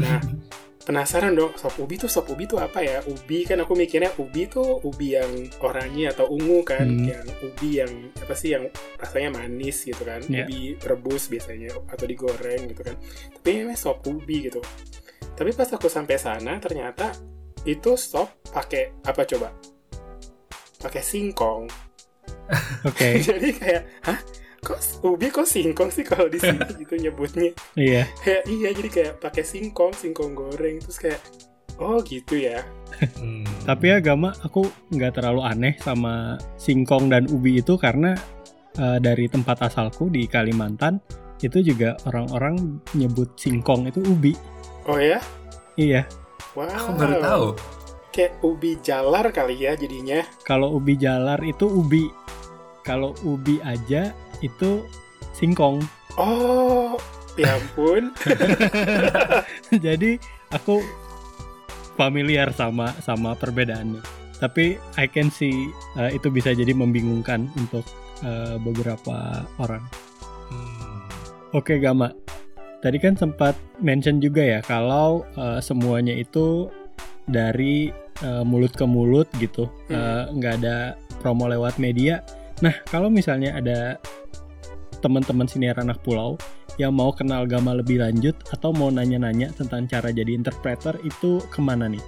Nah 0.00 0.16
penasaran 0.86 1.34
dong 1.34 1.50
sop 1.58 1.76
ubi 1.82 1.98
tuh 1.98 2.08
sop 2.08 2.32
ubi 2.32 2.48
tuh 2.48 2.56
apa 2.56 2.80
ya? 2.80 3.04
Ubi 3.04 3.44
kan 3.44 3.60
aku 3.60 3.76
mikirnya 3.76 4.16
ubi 4.16 4.48
tuh 4.48 4.80
ubi 4.80 5.20
yang 5.20 5.28
oranye 5.60 6.08
atau 6.08 6.32
ungu 6.32 6.64
kan. 6.64 6.88
Hmm. 6.88 7.04
yang 7.04 7.26
ubi 7.44 7.84
yang 7.84 7.92
apa 8.16 8.32
sih 8.32 8.56
yang 8.56 8.64
rasanya 8.96 9.36
manis 9.36 9.84
gitu 9.84 10.00
kan. 10.00 10.24
Ya. 10.32 10.48
ubi 10.48 10.80
rebus 10.80 11.28
biasanya 11.28 11.76
atau 11.92 12.06
digoreng 12.08 12.72
gitu 12.72 12.80
kan. 12.80 12.96
Tapi 13.36 13.48
ini 13.52 13.76
sop 13.76 14.00
ubi 14.08 14.48
gitu. 14.48 14.64
Tapi 15.36 15.52
pas 15.52 15.68
aku 15.68 15.92
sampai 15.92 16.16
sana 16.16 16.56
ternyata 16.56 17.12
itu 17.68 17.92
sop 18.00 18.40
pakai 18.48 19.04
apa 19.04 19.20
coba? 19.28 19.52
Pakai 20.80 21.02
singkong. 21.04 21.68
Oke, 22.88 23.18
jadi 23.26 23.48
kayak 23.52 23.82
hah 24.06 24.18
kok 24.64 24.78
ubi 25.04 25.28
kok 25.28 25.44
singkong 25.44 25.90
sih 25.92 26.04
kalau 26.04 26.26
di 26.26 26.40
sini 26.40 26.60
gitu 26.80 26.94
nyebutnya 26.96 27.52
iya. 27.76 28.08
kayak 28.22 28.44
iya 28.48 28.68
jadi 28.72 28.88
kayak 28.90 29.12
pakai 29.20 29.44
singkong 29.44 29.92
singkong 29.92 30.32
goreng 30.32 30.80
terus 30.80 30.98
kayak 30.98 31.20
oh 31.76 32.00
gitu 32.02 32.36
ya 32.38 32.62
Hmm. 33.20 33.44
Tapi 33.68 33.92
ya 33.92 34.00
Gama, 34.00 34.32
aku 34.40 34.64
nggak 34.88 35.20
terlalu 35.20 35.44
aneh 35.44 35.74
sama 35.84 36.40
singkong 36.56 37.12
dan 37.12 37.28
ubi 37.28 37.60
itu 37.60 37.76
karena 37.76 38.16
eh, 38.72 38.98
dari 39.04 39.28
tempat 39.28 39.68
asalku 39.68 40.08
di 40.08 40.24
Kalimantan 40.24 40.96
itu 41.44 41.60
juga 41.60 41.92
orang-orang 42.08 42.80
nyebut 42.96 43.36
singkong 43.36 43.92
itu 43.92 44.00
ubi. 44.00 44.32
oh 44.88 44.96
ya 44.96 45.20
Iya, 45.76 46.08
wow 46.56 46.72
aku 46.72 46.90
baru 46.96 47.14
tahu. 47.20 47.46
kayak 48.08 48.32
ubi 48.40 48.80
jalar 48.80 49.28
kali 49.28 49.60
ya 49.60 49.76
jadinya 49.76 50.24
kalau 50.40 50.72
ubi 50.72 50.96
jalar 50.96 51.44
itu 51.44 51.68
ubi. 51.68 52.08
Kalau 52.80 53.12
ubi 53.28 53.60
aja 53.60 54.14
itu 54.42 54.84
singkong. 55.36 55.84
oh 56.16 56.96
ya 57.36 57.60
ampun 57.60 58.08
Jadi 59.84 60.16
aku 60.48 60.80
familiar 61.96 62.52
sama 62.52 62.92
sama 63.00 63.36
perbedaannya. 63.36 64.00
Tapi 64.36 64.76
I 65.00 65.06
can 65.08 65.32
see 65.32 65.72
uh, 65.96 66.12
itu 66.12 66.28
bisa 66.28 66.52
jadi 66.52 66.76
membingungkan 66.76 67.48
untuk 67.56 67.84
uh, 68.20 68.60
beberapa 68.60 69.48
orang. 69.56 69.80
Hmm. 70.52 71.08
Oke 71.56 71.80
Gama, 71.80 72.12
tadi 72.84 73.00
kan 73.00 73.16
sempat 73.16 73.56
mention 73.80 74.20
juga 74.20 74.44
ya 74.44 74.60
kalau 74.60 75.24
uh, 75.40 75.56
semuanya 75.64 76.12
itu 76.12 76.68
dari 77.24 77.88
uh, 78.20 78.44
mulut 78.44 78.76
ke 78.76 78.84
mulut 78.84 79.28
gitu, 79.40 79.72
Uh, 79.88 80.28
nggak 80.36 80.54
ada 80.62 80.98
promo 81.24 81.48
lewat 81.48 81.80
media. 81.80 82.20
Nah 82.64 82.74
kalau 82.88 83.12
misalnya 83.12 83.56
ada 83.56 84.00
teman-teman 85.04 85.44
siniar 85.44 85.76
anak 85.80 86.00
pulau 86.00 86.40
yang 86.76 86.92
mau 86.92 87.12
kenal 87.12 87.48
Gama 87.48 87.76
lebih 87.76 88.00
lanjut 88.00 88.36
atau 88.52 88.72
mau 88.72 88.92
nanya-nanya 88.92 89.52
tentang 89.56 89.88
cara 89.88 90.12
jadi 90.12 90.36
interpreter 90.36 90.96
itu 91.04 91.40
ke 91.52 91.60
mana 91.60 91.88
nih? 91.88 92.04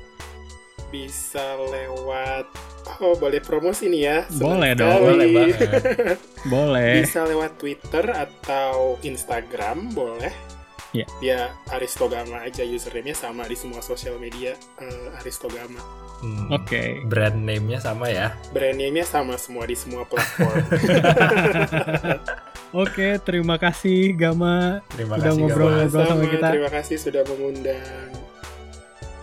bisa 0.88 1.44
lewat 1.68 2.48
oh 3.04 3.12
boleh 3.20 3.44
promosi 3.44 3.92
nih 3.92 4.02
ya 4.08 4.18
Boleh 4.40 4.72
dong. 4.72 5.04
Boleh 5.04 5.28
banget. 5.28 5.68
Boleh. 6.52 7.04
bisa 7.04 7.28
lewat 7.28 7.60
Twitter 7.60 8.04
atau 8.08 8.96
Instagram 9.04 9.92
boleh 9.92 10.32
Ya. 10.90 11.04
ya 11.20 11.52
Aristogama 11.68 12.40
aja 12.40 12.64
username-nya 12.64 13.12
sama 13.12 13.44
di 13.44 13.52
semua 13.52 13.80
sosial 13.80 14.16
media 14.16 14.52
eh, 14.78 15.18
Aristogama 15.18 15.80
Hmm. 16.18 16.50
Oke. 16.50 16.98
Brand 17.06 17.38
name-nya 17.38 17.78
sama 17.78 18.10
ya. 18.10 18.34
brand 18.50 18.74
name-nya 18.74 19.06
sama 19.06 19.38
semua 19.38 19.62
di 19.62 19.72
semua 19.72 20.02
platform 20.02 20.66
Oke, 22.74 23.16
terima 23.22 23.54
kasih 23.54 24.12
Gama. 24.12 24.82
Terima 24.90 25.14
Udah 25.14 25.30
kasih 25.30 25.38
ngobrol. 25.40 25.70
Gama. 25.70 25.78
Ngobrol 25.86 26.04
sama 26.04 26.14
Sama, 26.18 26.26
kita. 26.28 26.46
terima 26.50 26.70
kasih 26.74 26.96
sudah 26.98 27.22
mengundang 27.22 28.10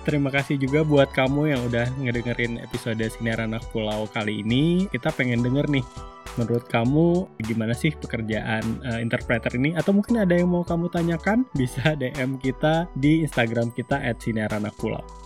Terima 0.06 0.30
kasih 0.30 0.62
juga 0.62 0.86
buat 0.86 1.10
kamu 1.10 1.50
yang 1.50 1.62
udah 1.66 1.90
ngedengerin 1.98 2.62
episode 2.62 3.02
Sinar 3.02 3.42
Anak 3.42 3.66
Pulau 3.74 4.06
kali 4.14 4.46
ini. 4.46 4.86
Kita 4.94 5.10
pengen 5.10 5.42
denger 5.42 5.66
nih, 5.66 5.82
menurut 6.38 6.70
kamu 6.70 7.26
gimana 7.42 7.74
sih 7.74 7.90
pekerjaan 7.90 8.86
eh, 8.86 9.02
interpreter 9.02 9.50
ini? 9.58 9.74
Atau 9.74 9.98
mungkin 9.98 10.22
ada 10.22 10.38
yang 10.38 10.54
mau 10.54 10.62
kamu 10.62 10.94
tanyakan? 10.94 11.50
Bisa 11.58 11.98
DM 11.98 12.38
kita 12.38 12.86
di 12.94 13.26
Instagram 13.26 13.74
kita 13.74 13.98
@sinaranak 14.22 14.78
pulau. 14.78 15.25